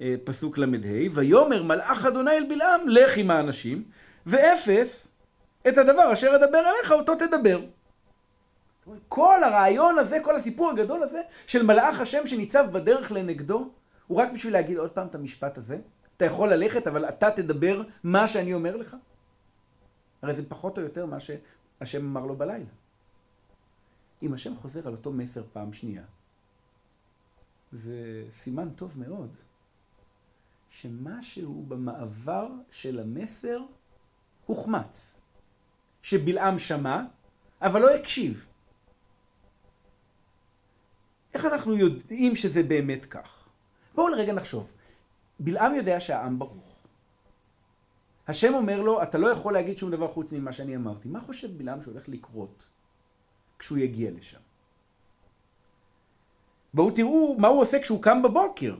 אה, 0.00 0.14
פסוק 0.24 0.58
ל"ה, 0.58 0.66
ויאמר 1.12 1.62
מלאך 1.62 2.06
אדוני 2.06 2.30
אל 2.30 2.46
בלעם, 2.48 2.88
לך 2.88 3.16
עם 3.16 3.30
האנשים, 3.30 3.84
ואפס 4.26 5.12
את 5.68 5.78
הדבר 5.78 6.12
אשר 6.12 6.36
אדבר 6.36 6.58
עליך, 6.58 6.92
אותו 6.92 7.14
תדבר. 7.14 7.60
כל 9.08 9.44
הרעיון 9.44 9.98
הזה, 9.98 10.18
כל 10.24 10.36
הסיפור 10.36 10.70
הגדול 10.70 11.02
הזה, 11.02 11.20
של 11.46 11.62
מלאך 11.62 12.00
השם 12.00 12.26
שניצב 12.26 12.70
בדרך 12.72 13.12
לנגדו, 13.12 13.70
הוא 14.06 14.18
רק 14.18 14.28
בשביל 14.34 14.52
להגיד 14.52 14.78
עוד 14.78 14.90
פעם 14.90 15.06
את 15.06 15.14
המשפט 15.14 15.58
הזה. 15.58 15.78
אתה 16.16 16.24
יכול 16.24 16.52
ללכת, 16.52 16.86
אבל 16.86 17.08
אתה 17.08 17.30
תדבר 17.30 17.82
מה 18.04 18.26
שאני 18.26 18.54
אומר 18.54 18.76
לך. 18.76 18.96
הרי 20.22 20.34
זה 20.34 20.48
פחות 20.48 20.78
או 20.78 20.82
יותר 20.82 21.06
מה 21.06 21.16
שהשם 21.20 22.06
אמר 22.06 22.26
לו 22.26 22.36
בלילה. 22.36 22.70
אם 24.22 24.34
השם 24.34 24.56
חוזר 24.56 24.86
על 24.86 24.92
אותו 24.92 25.12
מסר 25.12 25.44
פעם 25.52 25.72
שנייה, 25.72 26.02
זה 27.72 28.24
סימן 28.30 28.70
טוב 28.70 28.98
מאוד 28.98 29.36
שמשהו 30.68 31.64
במעבר 31.68 32.48
של 32.70 33.00
המסר 33.00 33.58
הוחמץ. 34.46 35.22
שבלעם 36.02 36.58
שמע, 36.58 37.02
אבל 37.62 37.82
לא 37.82 37.94
הקשיב. 37.94 38.46
איך 41.34 41.44
אנחנו 41.44 41.76
יודעים 41.76 42.36
שזה 42.36 42.62
באמת 42.62 43.06
כך? 43.06 43.48
בואו 43.94 44.08
לרגע 44.08 44.32
נחשוב. 44.32 44.72
בלעם 45.40 45.74
יודע 45.74 46.00
שהעם 46.00 46.38
ברוך. 46.38 46.82
השם 48.28 48.54
אומר 48.54 48.80
לו, 48.80 49.02
אתה 49.02 49.18
לא 49.18 49.28
יכול 49.28 49.52
להגיד 49.52 49.78
שום 49.78 49.90
דבר 49.90 50.08
חוץ 50.08 50.32
ממה 50.32 50.52
שאני 50.52 50.76
אמרתי. 50.76 51.08
מה 51.08 51.20
חושב 51.20 51.58
בלעם 51.58 51.82
שהולך 51.82 52.08
לקרות 52.08 52.68
כשהוא 53.58 53.78
יגיע 53.78 54.10
לשם? 54.10 54.38
בואו 56.74 56.90
תראו 56.90 57.36
מה 57.38 57.48
הוא 57.48 57.60
עושה 57.60 57.80
כשהוא 57.80 58.02
קם 58.02 58.22
בבוקר. 58.22 58.74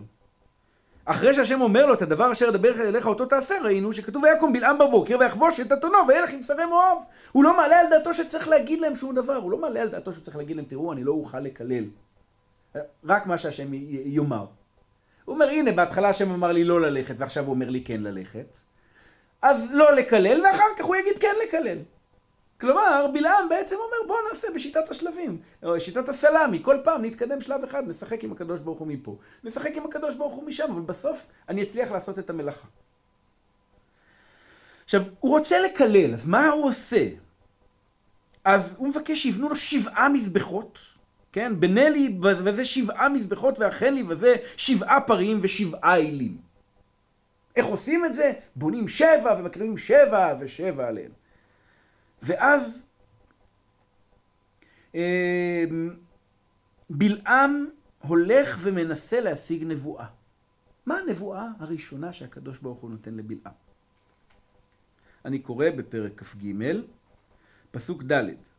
אחרי 1.05 1.35
שהשם 1.35 1.61
אומר 1.61 1.87
לו 1.87 1.95
את 1.95 2.03
הדבר 2.03 2.33
אשר 2.33 2.49
אדבר 2.49 2.81
אליך 2.81 3.07
אותו 3.07 3.27
תעשה, 3.27 3.55
ראינו 3.65 3.93
שכתוב 3.93 4.23
ויקום 4.23 4.53
בלעם 4.53 4.79
בבוקר 4.79 5.17
ויחבוש 5.21 5.61
את 5.61 5.73
אתונו 5.73 5.99
וילך 6.09 6.33
עם 6.33 6.43
שרי 6.43 6.67
מואב. 6.67 6.99
הוא 7.33 7.45
לא 7.45 7.57
מעלה 7.57 7.81
על 7.81 7.87
דעתו 7.91 8.15
שצריך 8.15 8.49
להגיד 8.49 8.81
להם 8.81 8.95
שום 8.95 9.15
דבר, 9.15 9.37
הוא 9.37 9.51
לא 9.51 9.59
מעלה 9.59 9.83
על 9.83 9.89
דעתו 9.89 10.13
שצריך 10.13 10.37
להגיד 10.37 10.57
להם, 10.57 10.65
תראו, 10.65 10.93
אני 10.93 11.05
לא 11.05 11.13
אוכל 11.13 11.41
לקלל. 11.41 11.85
רק 13.05 13.27
מה 13.27 13.39
שהשם 13.39 13.75
יאמר. 14.05 14.47
הוא 15.25 15.35
אומר, 15.35 15.49
הנה, 15.49 15.73
בהתחלה 15.73 16.09
השם 16.09 16.31
אמר 16.31 16.53
לי 16.53 16.65
לא 16.65 16.81
ללכת, 16.81 17.15
ועכשיו 17.19 17.45
הוא 17.45 17.55
אומר 17.55 17.71
לי 17.71 17.85
כן 17.85 18.01
ללכת. 18.01 18.59
אז 19.43 19.69
לא 19.73 19.93
לקלל, 19.93 20.41
ואחר 20.41 20.65
כך 20.79 20.85
הוא 20.85 20.97
יגיד 20.97 21.19
כן 21.19 21.35
לקלל. 21.47 21.79
כלומר, 22.61 23.07
בלעם 23.13 23.49
בעצם 23.49 23.77
אומר, 23.77 23.97
בוא 24.07 24.17
נעשה 24.29 24.49
בשיטת 24.55 24.89
השלבים, 24.91 25.41
או 25.63 25.81
שיטת 25.81 26.09
הסלאמי, 26.09 26.63
כל 26.63 26.77
פעם 26.85 27.05
נתקדם 27.05 27.41
שלב 27.41 27.65
אחד, 27.65 27.89
נשחק 27.89 28.25
עם 28.25 28.33
הקדוש 28.33 28.61
ברוך 28.61 28.79
הוא 28.79 28.89
מפה, 28.89 29.17
נשחק 29.45 29.77
עם 29.77 29.85
הקדוש 29.85 30.15
ברוך 30.15 30.35
הוא 30.35 30.45
משם, 30.45 30.71
אבל 30.71 30.83
בסוף 30.83 31.27
אני 31.49 31.63
אצליח 31.63 31.91
לעשות 31.91 32.19
את 32.19 32.31
המלאכה. 32.31 32.69
עכשיו, 34.85 35.03
הוא 35.21 35.31
רוצה 35.31 35.61
לקלל, 35.61 36.15
אז 36.15 36.27
מה 36.27 36.49
הוא 36.49 36.65
עושה? 36.65 37.09
אז 38.45 38.75
הוא 38.79 38.89
מבקש 38.89 39.23
שיבנו 39.23 39.49
לו 39.49 39.57
שבעה 39.57 40.09
מזבחות, 40.09 40.79
כן? 41.33 41.61
בנה 41.61 41.89
לי 41.89 42.19
וזה 42.23 42.65
שבעה 42.65 43.09
מזבחות, 43.09 43.59
ואכן 43.59 43.95
לי 43.95 44.03
וזה 44.03 44.37
שבעה 44.57 45.01
פרים 45.01 45.39
ושבעה 45.43 45.97
אלים. 45.97 46.39
איך 47.57 47.67
עושים 47.67 48.05
את 48.05 48.15
זה? 48.15 48.33
בונים 48.57 48.89
שבע 48.89 49.37
ומקריבים 49.39 49.77
שבע 49.77 50.35
ושבע 50.41 50.89
עליהם. 50.89 51.13
ואז 52.23 52.87
אמ, 54.95 55.97
בלעם 56.91 57.69
הולך 57.99 58.59
ומנסה 58.63 59.21
להשיג 59.21 59.65
נבואה. 59.65 60.07
מה 60.87 60.99
הנבואה 60.99 61.49
הראשונה 61.59 62.13
שהקדוש 62.13 62.59
ברוך 62.59 62.79
הוא 62.79 62.91
נותן 62.91 63.15
לבלעם? 63.15 63.53
אני 65.25 65.39
קורא 65.39 65.71
בפרק 65.77 66.23
כ"ג, 66.23 66.53
פסוק 67.71 68.03
ד' 68.03 68.52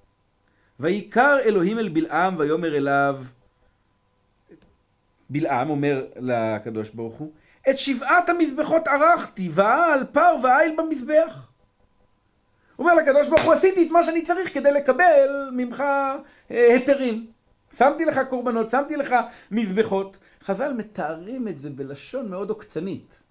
ויקר 0.84 1.38
אלוהים 1.46 1.80
אל 1.80 1.90
בלעם 1.90 2.36
ויאמר 2.38 2.78
אליו, 2.78 3.24
בלעם 5.30 5.70
אומר 5.70 6.06
לקדוש 6.16 6.90
ברוך 6.90 7.16
הוא, 7.16 7.32
את 7.70 7.78
שבעת 7.78 8.30
המזבחות 8.30 8.88
ערכתי, 8.88 9.50
ועל 9.52 10.06
פר 10.12 10.36
ועיל 10.44 10.76
במזבח. 10.78 11.52
אומר 12.80 12.94
לקדוש 12.94 13.28
ברוך 13.28 13.44
הוא, 13.44 13.54
עשיתי 13.54 13.88
את 13.88 13.92
מה 13.92 14.04
שאני 14.04 14.22
צריך 14.22 14.54
כדי 14.54 14.72
לקבל 14.72 15.50
ממך 15.52 15.82
אה, 16.52 16.74
היתרים. 16.74 17.28
שמתי 17.74 18.06
לך 18.06 18.20
קורבנות, 18.30 18.70
שמתי 18.70 18.96
לך 18.96 19.16
מזבחות. 19.52 20.18
חז"ל 20.44 20.74
מתארים 20.74 21.48
את 21.48 21.58
זה 21.58 21.70
בלשון 21.70 22.30
מאוד 22.30 22.50
עוקצנית. 22.50 23.24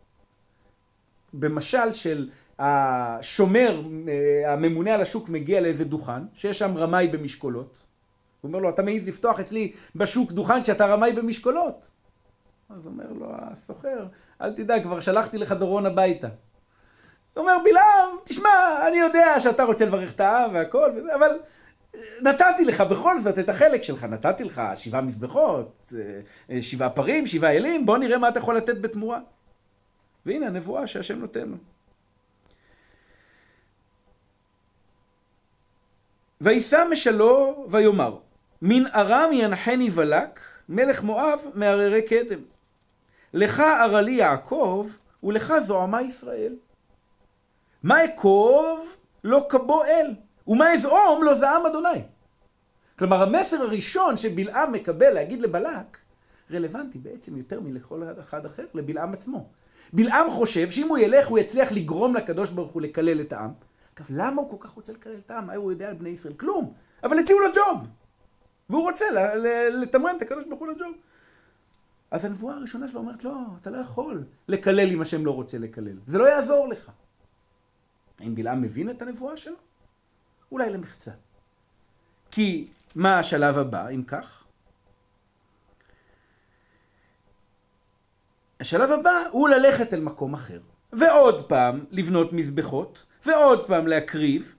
במשל 1.33 1.93
של 1.93 2.29
השומר, 2.59 3.83
אה, 4.09 4.53
הממונה 4.53 4.95
על 4.95 5.01
השוק 5.01 5.29
מגיע 5.29 5.61
לאיזה 5.61 5.85
דוכן, 5.85 6.23
שיש 6.35 6.59
שם 6.59 6.77
רמאי 6.77 7.09
במשקולות. 7.09 7.83
הוא 8.41 8.49
אומר 8.49 8.59
לו, 8.59 8.71
אתה 8.71 8.83
מעז 8.83 9.09
לפתוח 9.09 9.41
אצלי 9.41 9.73
בשוק 9.97 10.33
דוכן 10.33 10.63
כשאתה 10.63 10.87
רמאי 10.87 11.13
במשקולות? 11.13 11.91
אז 12.71 12.87
אומר 12.87 13.13
לו 13.13 13.27
הסוחר, 13.31 14.07
אל 14.41 14.53
תדאג, 14.53 14.83
כבר 14.83 15.01
שלחתי 15.01 15.39
לך 15.39 15.53
דורון 15.53 15.87
הביתה. 15.87 16.29
הוא 17.35 17.43
אומר, 17.43 17.57
בלעם, 17.65 18.17
תשמע, 18.25 18.49
אני 18.89 18.97
יודע 18.97 19.41
שאתה 19.41 19.65
רוצה 19.65 19.85
לברך 19.85 20.13
את 20.13 20.21
העם 20.21 20.55
והכל, 20.55 20.91
אבל 21.15 21.31
נתתי 22.23 22.65
לך 22.65 22.81
בכל 22.81 23.21
זאת 23.21 23.39
את 23.39 23.49
החלק 23.49 23.83
שלך, 23.83 24.05
נתתי 24.05 24.45
לך 24.45 24.63
שבעה 24.75 25.01
מזבחות, 25.01 25.93
אה, 26.51 26.63
שבעה 26.63 26.91
פרים, 26.91 27.27
שבעה 27.27 27.53
אלים, 27.53 27.87
בוא 27.87 27.99
נראה 27.99 28.19
מה 28.19 28.29
אתה 28.29 28.39
יכול 28.39 28.57
לתת 28.57 28.79
בתמורה. 28.81 29.21
והנה 30.27 30.47
הנבואה 30.47 30.87
שהשם 30.87 31.19
נותן 31.19 31.49
לו. 31.49 31.57
וישא 36.43 36.85
משלו 36.91 37.67
ויאמר, 37.71 38.17
מן 38.63 38.87
ארם 38.87 39.33
ינחני 39.33 39.91
בלק, 39.91 40.41
מלך 40.69 41.03
מואב 41.03 41.41
מהררי 41.55 42.03
קדם. 42.03 42.41
לך 43.35 43.61
ארלי 43.61 44.13
יעקב, 44.13 44.89
ולך 45.23 45.53
זוהמה 45.59 46.03
ישראל. 46.03 46.57
מה 47.83 48.05
אקוב 48.05 48.97
לא 49.25 49.47
כבו 49.49 49.85
אל, 49.85 50.15
ומה 50.47 50.75
אזעום 50.75 51.25
לא 51.25 51.35
זעם 51.35 51.67
אדוני. 51.67 52.03
כלומר, 52.99 53.23
המסר 53.23 53.63
הראשון 53.63 54.17
שבלעם 54.17 54.73
מקבל 54.73 55.11
להגיד 55.11 55.43
לבלק, 55.43 55.99
רלוונטי 56.51 56.99
בעצם 56.99 57.37
יותר 57.37 57.61
מלכל 57.61 58.03
אחד 58.21 58.47
אחר, 58.47 58.65
לבלעם 58.75 59.13
עצמו. 59.13 59.47
בלעם 59.93 60.31
חושב 60.31 60.71
שאם 60.71 60.89
הוא 60.89 60.99
ילך 60.99 61.29
הוא 61.29 61.39
יצליח 61.39 61.73
לגרום 61.73 62.15
לקדוש 62.15 62.51
ברוך 62.51 62.73
הוא 62.73 62.83
לקלל 62.83 63.21
את 63.21 63.33
העם. 63.33 63.72
אגב, 63.95 64.07
למה 64.11 64.43
הוא 64.43 64.51
כל 64.51 64.57
כך 64.61 64.71
רוצה 64.71 64.93
לקלל 64.93 65.19
את 65.19 65.31
העם? 65.31 65.47
מה 65.47 65.55
הוא 65.55 65.73
יודע 65.73 65.89
על 65.89 65.95
בני 65.95 66.09
ישראל? 66.09 66.35
כלום. 66.35 66.73
אבל 67.05 67.19
הציעו 67.19 67.41
לו 67.41 67.47
ג'וב. 67.55 67.89
והוא 68.71 68.83
רוצה 68.83 69.05
לתמרן 69.83 70.17
את 70.17 70.23
הקדוש 70.23 70.45
ברוך 70.45 70.61
הוא 70.61 70.69
לג'וב. 70.69 70.95
אז 72.11 72.25
הנבואה 72.25 72.55
הראשונה 72.55 72.89
שלו 72.89 73.01
אומרת, 73.01 73.25
לא, 73.25 73.37
אתה 73.61 73.71
לא 73.71 73.77
יכול 73.77 74.25
לקלל 74.49 74.93
אם 74.93 75.01
השם 75.01 75.27
לא 75.27 75.31
רוצה 75.31 75.59
לקלל. 75.59 75.99
זה 76.07 76.19
לא 76.19 76.25
יעזור 76.25 76.69
לך. 76.69 76.91
האם 78.21 78.35
בלעם 78.35 78.61
מבין 78.61 78.91
את 78.91 79.03
הנבואה 79.03 79.37
שלו? 79.37 79.57
אולי 80.53 80.71
למחצה. 80.71 81.11
כי 82.31 82.69
מה 82.95 83.19
השלב 83.19 83.59
הבא, 83.59 83.89
אם 83.89 84.03
כך? 84.05 84.45
השלב 88.61 88.91
הבא 88.91 89.23
הוא 89.31 89.49
ללכת 89.49 89.95
אל 89.95 90.01
מקום 90.01 90.35
אחר, 90.35 90.61
ועוד 90.93 91.49
פעם 91.49 91.85
לבנות 91.91 92.33
מזבחות, 92.33 93.05
ועוד 93.27 93.67
פעם 93.67 93.87
להקריב, 93.87 94.55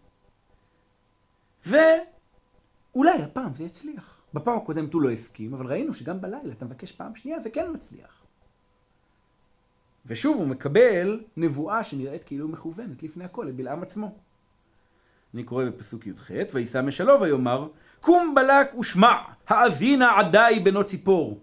ואולי 1.66 3.22
הפעם 3.24 3.54
זה 3.54 3.64
יצליח. 3.64 4.22
בפעם 4.34 4.58
הקודמת 4.58 4.94
הוא 4.94 5.02
לא 5.02 5.12
הסכים, 5.12 5.54
אבל 5.54 5.66
ראינו 5.66 5.94
שגם 5.94 6.22
בלילה 6.22 6.54
אתה 6.54 6.66
מבקש 6.66 6.92
פעם 6.92 7.16
שנייה, 7.16 7.40
זה 7.40 7.50
כן 7.50 7.66
מצליח. 7.74 8.24
ושוב 10.06 10.38
הוא 10.38 10.48
מקבל 10.48 11.24
נבואה 11.38 11.84
שנראית 11.84 12.24
כאילו 12.24 12.48
מכוונת 12.48 13.04
לפני 13.04 13.24
הכל 13.24 13.46
לבלעם 13.50 13.84
עצמו. 13.84 14.16
אני 15.34 15.44
קורא 15.44 15.66
בפסוק 15.66 16.08
י"ח, 16.08 16.32
וישא 16.54 16.82
משלו 16.82 17.22
ויאמר, 17.22 17.68
קום 18.00 18.36
בלק 18.36 18.76
ושמע, 18.80 19.16
האזינה 19.48 20.20
עדי 20.20 20.60
בנו 20.64 20.84
ציפור. 20.84 21.40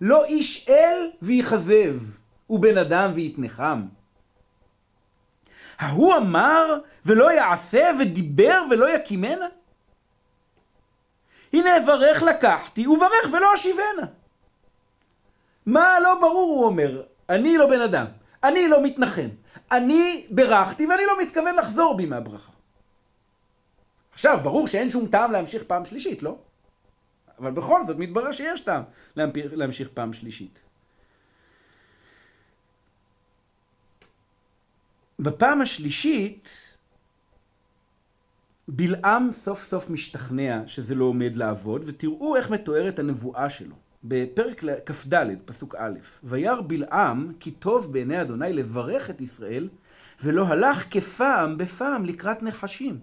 לא 0.00 0.24
איש 0.24 0.68
אל 0.68 1.10
ויכזב, 1.22 1.96
ובן 2.50 2.78
אדם 2.78 3.10
ויתנחם. 3.14 3.82
ההוא 5.78 6.16
אמר 6.16 6.78
ולא 7.04 7.32
יעשה, 7.32 7.90
ודיבר 8.00 8.62
ולא 8.70 8.94
יקימנה? 8.94 9.46
הנה 11.52 11.76
אברך 11.76 12.22
לקחתי, 12.22 12.86
וברך 12.86 13.32
ולא 13.32 13.54
אשיבנה. 13.54 14.06
מה 15.66 16.00
לא 16.02 16.14
ברור, 16.20 16.56
הוא 16.56 16.66
אומר, 16.66 17.02
אני 17.28 17.58
לא 17.58 17.66
בן 17.66 17.80
אדם, 17.80 18.06
אני 18.44 18.68
לא 18.68 18.82
מתנחם, 18.82 19.28
אני 19.72 20.26
ברכתי 20.30 20.86
ואני 20.86 21.02
לא 21.06 21.22
מתכוון 21.22 21.54
לחזור 21.54 21.96
בי 21.96 22.06
מהברכה. 22.06 22.52
עכשיו, 24.12 24.40
ברור 24.42 24.66
שאין 24.66 24.90
שום 24.90 25.06
טעם 25.06 25.32
להמשיך 25.32 25.62
פעם 25.62 25.84
שלישית, 25.84 26.22
לא? 26.22 26.36
אבל 27.38 27.50
בכל 27.50 27.84
זאת 27.86 27.96
מתברר 27.96 28.32
שיש 28.32 28.60
טעם 28.60 28.82
להמשיך 29.16 29.88
פעם 29.94 30.12
שלישית. 30.12 30.58
בפעם 35.18 35.60
השלישית, 35.60 36.76
בלעם 38.68 39.32
סוף 39.32 39.60
סוף 39.60 39.90
משתכנע 39.90 40.62
שזה 40.66 40.94
לא 40.94 41.04
עומד 41.04 41.36
לעבוד, 41.36 41.82
ותראו 41.86 42.36
איך 42.36 42.50
מתוארת 42.50 42.98
הנבואה 42.98 43.50
שלו. 43.50 43.76
בפרק 44.04 44.64
כ"ד, 44.86 45.26
פסוק 45.44 45.74
א', 45.78 45.98
וירא 46.24 46.60
בלעם 46.66 47.32
כי 47.40 47.50
טוב 47.50 47.92
בעיני 47.92 48.22
אדוני 48.22 48.52
לברך 48.52 49.10
את 49.10 49.20
ישראל, 49.20 49.68
ולא 50.22 50.46
הלך 50.46 50.86
כפעם 50.90 51.58
בפעם 51.58 52.04
לקראת 52.04 52.42
נחשים. 52.42 53.00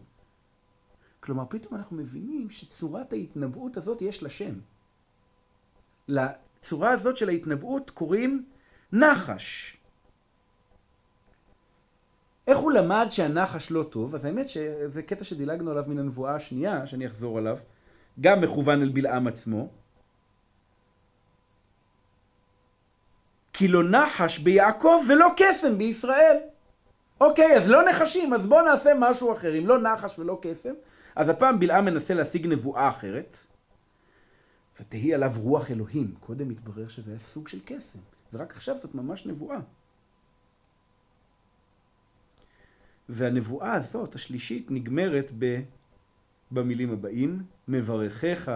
כלומר, 1.19 1.43
פתאום 1.50 1.76
אנחנו 1.76 1.97
מבינים 1.97 2.50
שצורת 2.50 3.13
ההתנבאות 3.13 3.78
הזאת 3.78 4.02
יש 4.02 4.24
לה 4.24 4.30
שם. 4.30 4.54
לצורה 6.08 6.91
הזאת 6.91 7.17
של 7.17 7.30
ההתנבאות 7.30 7.89
קוראים 7.89 8.45
נחש. 8.91 9.78
איך 12.48 12.58
הוא 12.58 12.72
למד 12.72 13.08
שהנחש 13.10 13.72
לא 13.72 13.84
טוב? 13.84 14.16
אז 14.16 14.26
האמת 14.26 14.50
שזה 14.50 15.04
קטע 15.04 15.24
שדילגנו 15.24 15.72
עליו 15.72 15.86
מן 15.88 16.00
הנבואה 16.00 16.36
השנייה, 16.36 16.88
שאני 16.88 17.08
אחזור 17.08 17.38
עליו, 17.38 17.58
גם 18.22 18.42
מכוון 18.42 18.82
אל 18.82 18.90
בלעם 18.90 19.28
עצמו. 19.28 19.70
כי 23.54 23.68
לא 23.68 23.90
נחש 23.90 24.40
ביעקב 24.40 25.02
ולא 25.10 25.28
קסם 25.38 25.78
בישראל. 25.78 26.38
אוקיי, 27.22 27.58
אז 27.58 27.70
לא 27.70 27.90
נחשים, 27.90 28.34
אז 28.34 28.48
בואו 28.48 28.66
נעשה 28.66 28.92
משהו 29.00 29.34
אחר. 29.34 29.58
אם 29.58 29.68
לא 29.68 29.82
נחש 29.82 30.20
ולא 30.20 30.40
קסם, 30.42 30.74
אז 31.16 31.30
הפעם 31.30 31.60
בלעם 31.60 31.86
מנסה 31.86 32.14
להשיג 32.14 32.48
נבואה 32.48 32.90
אחרת, 32.90 33.38
ותהי 34.80 35.14
עליו 35.14 35.32
רוח 35.38 35.72
אלוהים. 35.72 36.16
קודם 36.20 36.50
התברר 36.50 36.88
שזה 36.88 37.12
היה 37.12 37.20
סוג 37.20 37.48
של 37.48 37.60
קסם, 37.66 38.00
ורק 38.34 38.52
עכשיו 38.52 38.78
זאת 38.78 38.96
ממש 38.96 39.26
נבואה. 39.26 39.60
והנבואה 43.12 43.74
הזאת, 43.74 44.15
השלישית, 44.15 44.71
נגמרת 44.71 45.32
ב... 45.39 45.62
במילים 46.52 46.91
הבאים, 46.91 47.43
מברכך 47.67 48.52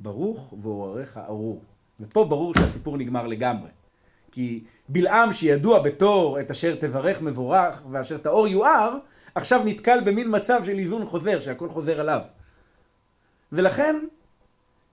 ברוך 0.00 0.54
ועורריך 0.58 1.16
ארור. 1.16 1.62
ופה 2.00 2.24
ברור 2.24 2.54
שהסיפור 2.54 2.96
נגמר 2.96 3.26
לגמרי. 3.26 3.70
כי 4.32 4.64
בלעם 4.88 5.32
שידוע 5.32 5.82
בתור 5.82 6.40
את 6.40 6.50
אשר 6.50 6.74
תברך 6.74 7.22
מבורך 7.22 7.82
ואשר 7.90 8.16
תאור 8.18 8.48
יואר, 8.48 8.98
עכשיו 9.34 9.62
נתקל 9.64 10.00
במין 10.04 10.36
מצב 10.36 10.64
של 10.64 10.78
איזון 10.78 11.06
חוזר, 11.06 11.40
שהכל 11.40 11.68
חוזר 11.70 12.00
עליו. 12.00 12.20
ולכן, 13.52 13.96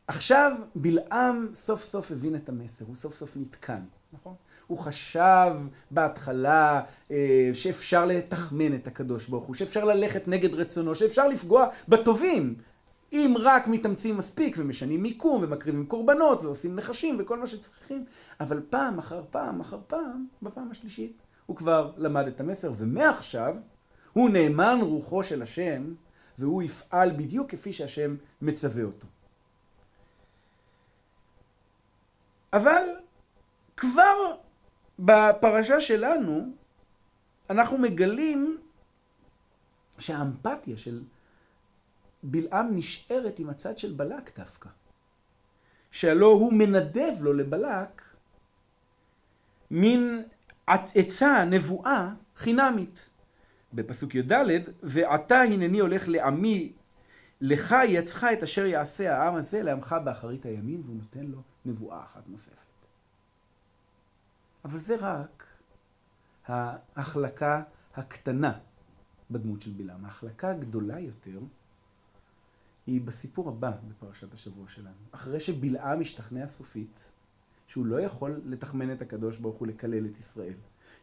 עכשיו 0.08 0.52
בלעם 0.76 1.48
סוף 1.54 1.82
סוף 1.82 2.12
הבין 2.12 2.36
את 2.36 2.50
המסר, 2.50 2.86
הוא 2.86 2.96
סוף 2.96 3.16
סוף 3.16 3.38
נתקן, 3.38 3.82
נכון? 4.14 4.34
הוא 4.70 4.78
חשב 4.78 5.56
בהתחלה 5.92 6.82
אה, 7.12 7.50
שאפשר 7.54 8.06
לתחמן 8.06 8.76
את 8.76 8.88
הקדוש 8.88 9.28
ברוך 9.28 9.46
הוא, 9.46 9.56
שאפשר 9.56 9.86
ללכת 9.86 10.28
נגד 10.28 10.54
רצונו, 10.54 10.96
שאפשר 10.96 11.28
לפגוע 11.28 11.68
בטובים, 11.88 12.56
אם 13.12 13.36
רק 13.40 13.68
מתאמצים 13.68 14.18
מספיק 14.18 14.56
ומשנים 14.60 15.04
מיקום 15.04 15.44
ומקריבים 15.44 15.86
קורבנות 15.86 16.44
ועושים 16.44 16.76
נחשים 16.76 17.16
וכל 17.20 17.40
מה 17.40 17.48
שצריכים, 17.48 18.06
אבל 18.40 18.62
פעם 18.70 18.98
אחר 18.98 19.24
פעם 19.30 19.60
אחר 19.60 19.80
פעם, 19.88 20.28
בפעם 20.42 20.72
השלישית, 20.72 21.22
הוא 21.46 21.58
כבר 21.58 21.92
למד 21.98 22.28
את 22.28 22.40
המסר, 22.40 22.72
ומעכשיו 22.78 23.56
הוא 24.14 24.30
נאמן 24.30 24.80
רוחו 24.82 25.24
של 25.24 25.42
השם, 25.42 25.94
והוא 26.40 26.64
יפעל 26.64 27.12
בדיוק 27.12 27.52
כפי 27.52 27.74
שהשם 27.74 28.16
מצווה 28.42 28.84
אותו. 28.84 29.08
אבל 32.54 32.82
כבר 33.78 34.36
בפרשה 35.00 35.82
שלנו 35.82 36.52
אנחנו 37.50 37.78
מגלים 37.78 38.58
שהאמפתיה 40.00 40.78
של 40.78 41.04
בלעם 42.24 42.76
נשארת 42.76 43.40
עם 43.40 43.50
הצד 43.50 43.78
של 43.78 43.94
בלק 43.94 44.40
דווקא. 44.40 44.70
שהלא 45.92 46.26
הוא 46.26 46.54
מנדב 46.54 47.14
לו 47.22 47.34
לבלק 47.34 48.02
מין 49.72 50.24
עצה, 50.68 51.46
נבואה, 51.46 52.14
חינמית. 52.36 53.10
בפסוק 53.74 54.16
י"ד, 54.16 54.34
ועתה 54.84 55.42
הנני 55.42 55.80
הולך 55.80 56.08
לעמי, 56.08 56.74
לך 57.42 57.76
יצך 57.88 58.26
את 58.34 58.44
אשר 58.44 58.66
יעשה 58.66 59.18
העם 59.18 59.36
הזה 59.36 59.62
לעמך 59.62 59.96
באחרית 60.06 60.46
הימים, 60.46 60.82
והוא 60.84 60.96
נותן 60.96 61.26
לו 61.26 61.42
נבואה 61.66 62.04
אחת 62.04 62.24
נוספת. 62.28 62.69
אבל 64.66 64.80
זה 64.80 64.96
רק 65.00 65.46
ההחלקה 66.46 67.62
הקטנה 67.96 68.54
בדמות 69.32 69.62
של 69.62 69.72
בלעם. 69.72 70.06
ההחלקה 70.06 70.50
הגדולה 70.50 71.00
יותר 71.00 71.40
היא 72.88 73.02
בסיפור 73.02 73.50
הבא 73.50 73.72
בפרשת 73.88 74.34
השבוע 74.34 74.68
שלנו. 74.68 74.96
אחרי 75.12 75.40
שבלעם 75.40 76.02
השתכנע 76.02 76.48
סופית, 76.48 77.12
שהוא 77.68 77.86
לא 77.86 78.02
יכול 78.02 78.42
לתחמן 78.46 78.92
את 78.92 79.02
הקדוש 79.02 79.38
ברוך 79.38 79.58
הוא 79.58 79.68
לקלל 79.68 80.06
את 80.06 80.20
ישראל. 80.20 80.54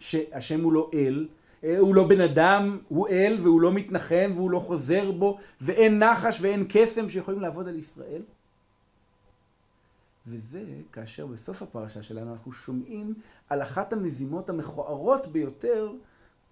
שהשם 0.00 0.64
הוא 0.64 0.72
לא 0.72 0.90
אל, 0.94 1.28
אה, 1.64 1.78
הוא 1.78 1.94
לא 1.94 2.08
בן 2.08 2.20
אדם, 2.20 2.78
הוא 2.88 3.08
אל 3.08 3.36
והוא 3.42 3.60
לא 3.60 3.72
מתנחם 3.72 4.30
והוא 4.34 4.50
לא 4.50 4.58
חוזר 4.58 5.12
בו, 5.12 5.38
ואין 5.60 5.98
נחש 5.98 6.40
ואין 6.40 6.66
קסם 6.68 7.08
שיכולים 7.08 7.40
לעבוד 7.40 7.68
על 7.68 7.78
ישראל. 7.78 8.22
וזה 10.26 10.64
כאשר 10.92 11.26
בסוף 11.26 11.62
הפרשה 11.62 12.02
שלנו 12.02 12.32
אנחנו 12.32 12.52
שומעים 12.52 13.14
על 13.48 13.62
אחת 13.62 13.92
המזימות 13.92 14.50
המכוערות 14.50 15.28
ביותר 15.28 15.92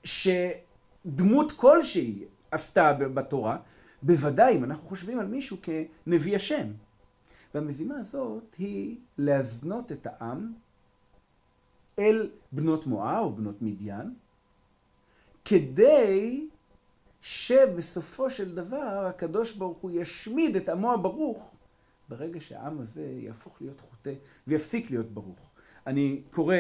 שדמות 0.04 1.52
כלשהי 1.52 2.24
עשתה 2.50 2.92
בתורה, 2.92 3.58
בוודאי 4.02 4.56
אם 4.56 4.64
אנחנו 4.64 4.88
חושבים 4.88 5.18
על 5.18 5.26
מישהו 5.26 5.56
כנביא 5.62 6.36
השם. 6.36 6.72
והמזימה 7.54 7.94
הזאת 8.00 8.54
היא 8.54 8.98
להזנות 9.18 9.92
את 9.92 10.06
העם 10.06 10.52
אל 11.98 12.30
בנות 12.52 12.86
מואב 12.86 13.24
או 13.24 13.36
בנות 13.36 13.62
מדיין, 13.62 14.14
כדי 15.44 16.48
שבסופו 17.20 18.30
של 18.30 18.54
דבר 18.54 19.06
הקדוש 19.08 19.52
ברוך 19.52 19.78
הוא 19.78 19.90
ישמיד 19.94 20.56
את 20.56 20.68
עמו 20.68 20.92
הברוך 20.92 21.53
ברגע 22.08 22.40
שהעם 22.40 22.80
הזה 22.80 23.02
יהפוך 23.02 23.62
להיות 23.62 23.80
חוטא 23.80 24.12
ויפסיק 24.46 24.90
להיות 24.90 25.10
ברוך. 25.10 25.50
אני 25.86 26.20
קורא 26.30 26.56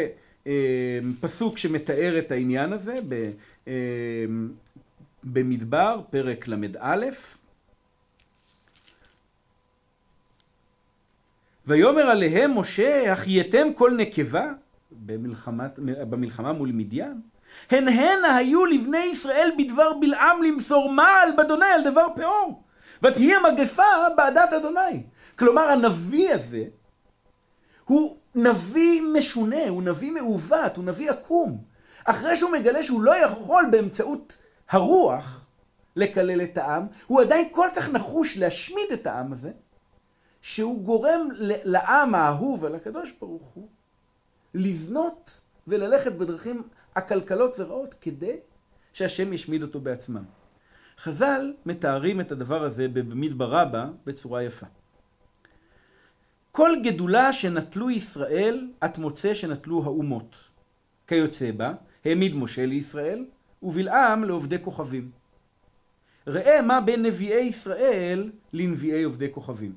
אה, 0.46 0.98
פסוק 1.20 1.58
שמתאר 1.58 2.18
את 2.18 2.32
העניין 2.32 2.72
הזה 2.72 2.96
ב, 3.08 3.30
אה, 3.68 3.72
במדבר, 5.24 6.00
פרק 6.10 6.48
ל"א. 6.48 7.06
ויאמר 11.66 12.02
עליהם 12.02 12.58
משה, 12.58 13.12
החייתם 13.12 13.68
כל 13.74 13.94
נקבה 13.96 14.52
במלחמה, 14.90 15.68
במלחמה 15.78 16.52
מול 16.52 16.72
מדיין? 16.72 17.20
הן 17.70 17.88
הנה 17.88 18.36
היו 18.36 18.64
לבני 18.66 19.04
ישראל 19.04 19.50
בדבר 19.58 19.98
בלעם 20.00 20.42
למסור 20.42 20.92
מעל 20.92 21.28
באדוני 21.36 21.66
על 21.66 21.84
דבר 21.84 22.06
פאור. 22.16 22.63
ותהי 23.04 23.34
המגפה 23.34 23.82
בעדת 24.16 24.52
אדוני. 24.52 25.02
כלומר, 25.38 25.62
הנביא 25.62 26.32
הזה 26.34 26.64
הוא 27.84 28.16
נביא 28.34 29.02
משונה, 29.02 29.68
הוא 29.68 29.82
נביא 29.82 30.12
מעוות, 30.12 30.76
הוא 30.76 30.84
נביא 30.84 31.10
עקום. 31.10 31.64
אחרי 32.04 32.36
שהוא 32.36 32.50
מגלה 32.50 32.82
שהוא 32.82 33.02
לא 33.02 33.16
יכול 33.16 33.64
באמצעות 33.70 34.36
הרוח 34.68 35.44
לקלל 35.96 36.42
את 36.42 36.58
העם, 36.58 36.86
הוא 37.06 37.20
עדיין 37.20 37.48
כל 37.50 37.68
כך 37.76 37.88
נחוש 37.88 38.36
להשמיד 38.36 38.92
את 38.92 39.06
העם 39.06 39.32
הזה, 39.32 39.50
שהוא 40.42 40.82
גורם 40.82 41.28
לעם 41.64 42.14
האהוב 42.14 42.64
על 42.64 42.74
הקדוש 42.74 43.12
ברוך 43.20 43.46
הוא 43.54 43.68
לזנות 44.54 45.40
וללכת 45.66 46.12
בדרכים 46.12 46.62
עקלקלות 46.94 47.56
ורעות 47.58 47.94
כדי 48.00 48.36
שהשם 48.92 49.32
ישמיד 49.32 49.62
אותו 49.62 49.80
בעצמם. 49.80 50.24
חז"ל 50.98 51.52
מתארים 51.66 52.20
את 52.20 52.32
הדבר 52.32 52.62
הזה 52.62 52.88
במדבר 52.88 53.48
רבה 53.50 53.86
בצורה 54.06 54.42
יפה. 54.42 54.66
כל 56.52 56.72
גדולה 56.84 57.32
שנטלו 57.32 57.90
ישראל, 57.90 58.68
את 58.84 58.98
מוצא 58.98 59.34
שנטלו 59.34 59.84
האומות. 59.84 60.36
כיוצא 61.06 61.50
בה, 61.50 61.72
העמיד 62.04 62.36
משה 62.36 62.66
לישראל, 62.66 63.24
ובלעם 63.62 64.24
לעובדי 64.24 64.56
כוכבים. 64.62 65.10
ראה 66.26 66.62
מה 66.62 66.80
בין 66.80 67.02
נביאי 67.02 67.40
ישראל 67.40 68.30
לנביאי 68.52 69.02
עובדי 69.02 69.32
כוכבים. 69.32 69.72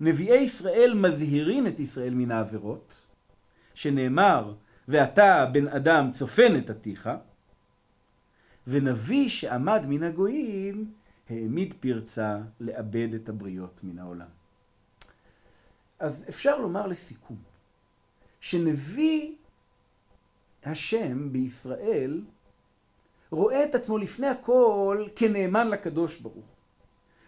נביאי 0.00 0.38
ישראל 0.38 0.94
מזהירים 0.94 1.66
את 1.66 1.80
ישראל 1.80 2.14
מן 2.14 2.30
העבירות, 2.30 3.06
שנאמר, 3.74 4.54
ואתה 4.88 5.46
בן 5.52 5.68
אדם 5.68 6.12
צופן 6.12 6.56
את 6.56 6.70
עתיך, 6.70 7.10
ונביא 8.66 9.28
שעמד 9.28 9.86
מן 9.88 10.02
הגויים, 10.02 10.92
העמיד 11.30 11.74
פרצה 11.80 12.38
לאבד 12.60 13.14
את 13.14 13.28
הבריות 13.28 13.80
מן 13.84 13.98
העולם. 13.98 14.28
אז 15.98 16.24
אפשר 16.28 16.58
לומר 16.58 16.86
לסיכום, 16.86 17.36
שנביא 18.40 19.34
השם 20.64 21.32
בישראל 21.32 22.22
רואה 23.30 23.64
את 23.64 23.74
עצמו 23.74 23.98
לפני 23.98 24.26
הכל 24.26 25.06
כנאמן 25.16 25.68
לקדוש 25.68 26.20
ברוך 26.20 26.34
הוא. 26.34 26.56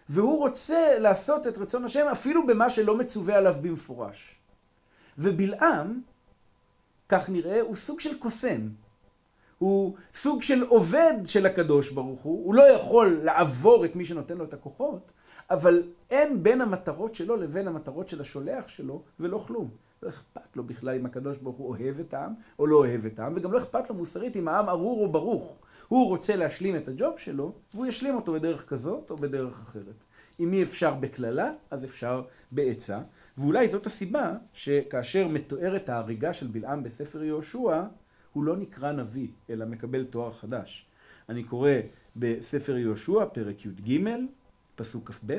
והוא 0.09 0.39
רוצה 0.39 0.99
לעשות 0.99 1.47
את 1.47 1.57
רצון 1.57 1.83
השם 1.83 2.05
אפילו 2.11 2.47
במה 2.47 2.69
שלא 2.69 2.97
מצווה 2.97 3.37
עליו 3.37 3.55
במפורש. 3.61 4.35
ובלעם, 5.17 6.01
כך 7.09 7.29
נראה, 7.29 7.61
הוא 7.61 7.75
סוג 7.75 7.99
של 7.99 8.19
קוסם. 8.19 8.69
הוא 9.57 9.95
סוג 10.13 10.41
של 10.41 10.63
עובד 10.63 11.13
של 11.25 11.45
הקדוש 11.45 11.91
ברוך 11.91 12.21
הוא, 12.21 12.45
הוא 12.45 12.55
לא 12.55 12.69
יכול 12.69 13.19
לעבור 13.23 13.85
את 13.85 13.95
מי 13.95 14.05
שנותן 14.05 14.37
לו 14.37 14.43
את 14.43 14.53
הכוחות, 14.53 15.11
אבל 15.49 15.83
אין 16.09 16.43
בין 16.43 16.61
המטרות 16.61 17.15
שלו 17.15 17.35
לבין 17.35 17.67
המטרות 17.67 18.09
של 18.09 18.21
השולח 18.21 18.67
שלו 18.67 19.03
ולא 19.19 19.37
כלום. 19.47 19.69
לא 20.03 20.09
אכפת 20.09 20.55
לו 20.55 20.63
בכלל 20.63 20.95
אם 20.95 21.05
הקדוש 21.05 21.37
ברוך 21.37 21.57
הוא 21.57 21.69
אוהב 21.69 21.99
את 21.99 22.13
העם 22.13 22.33
או 22.59 22.67
לא 22.67 22.77
אוהב 22.77 23.05
את 23.05 23.19
העם, 23.19 23.33
וגם 23.35 23.51
לא 23.51 23.57
אכפת 23.57 23.89
לו 23.89 23.95
מוסרית 23.95 24.35
אם 24.35 24.47
העם 24.47 24.69
ארור 24.69 25.05
או 25.05 25.11
ברוך. 25.11 25.57
הוא 25.87 26.07
רוצה 26.07 26.35
להשלים 26.35 26.75
את 26.75 26.87
הג'וב 26.87 27.13
שלו, 27.17 27.53
והוא 27.73 27.85
ישלים 27.85 28.15
אותו 28.15 28.33
בדרך 28.33 28.69
כזאת 28.69 29.11
או 29.11 29.17
בדרך 29.17 29.61
אחרת. 29.61 30.05
אם 30.39 30.53
אי 30.53 30.63
אפשר 30.63 30.93
בקללה, 30.93 31.51
אז 31.71 31.83
אפשר 31.83 32.23
בעצה. 32.51 32.99
ואולי 33.37 33.69
זאת 33.69 33.85
הסיבה 33.85 34.33
שכאשר 34.53 35.27
מתוארת 35.27 35.89
ההריגה 35.89 36.33
של 36.33 36.47
בלעם 36.47 36.83
בספר 36.83 37.23
יהושע, 37.23 37.83
הוא 38.35 38.43
לא 38.43 38.57
נקרא 38.57 38.91
נביא, 38.91 39.27
אלא 39.49 39.65
מקבל 39.65 40.05
תואר 40.05 40.31
חדש. 40.31 40.85
אני 41.29 41.43
קורא 41.43 41.71
בספר 42.15 42.77
יהושע, 42.77 43.25
פרק 43.25 43.65
י"ג, 43.65 44.01
פסוק 44.75 45.11
כ"ב, 45.11 45.37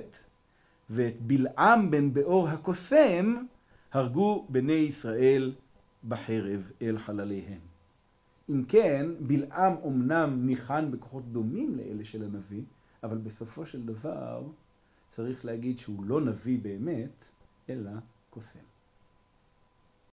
ואת 0.90 1.20
בלעם 1.20 1.90
בן 1.90 2.12
באור 2.12 2.48
הקוסם 2.48 3.36
הרגו 3.92 4.46
בני 4.48 4.72
ישראל 4.72 5.54
בחרב 6.08 6.70
אל 6.82 6.98
חלליהם. 6.98 7.60
אם 8.48 8.64
כן, 8.68 9.06
בלעם 9.20 9.74
אמנם 9.86 10.46
ניחן 10.46 10.90
בכוחות 10.90 11.32
דומים 11.32 11.74
לאלה 11.76 12.04
של 12.04 12.22
הנביא, 12.22 12.62
אבל 13.02 13.18
בסופו 13.18 13.66
של 13.66 13.86
דבר 13.86 14.42
צריך 15.08 15.44
להגיד 15.44 15.78
שהוא 15.78 16.04
לא 16.04 16.20
נביא 16.20 16.58
באמת, 16.62 17.30
אלא 17.70 17.90
קוסם. 18.30 18.75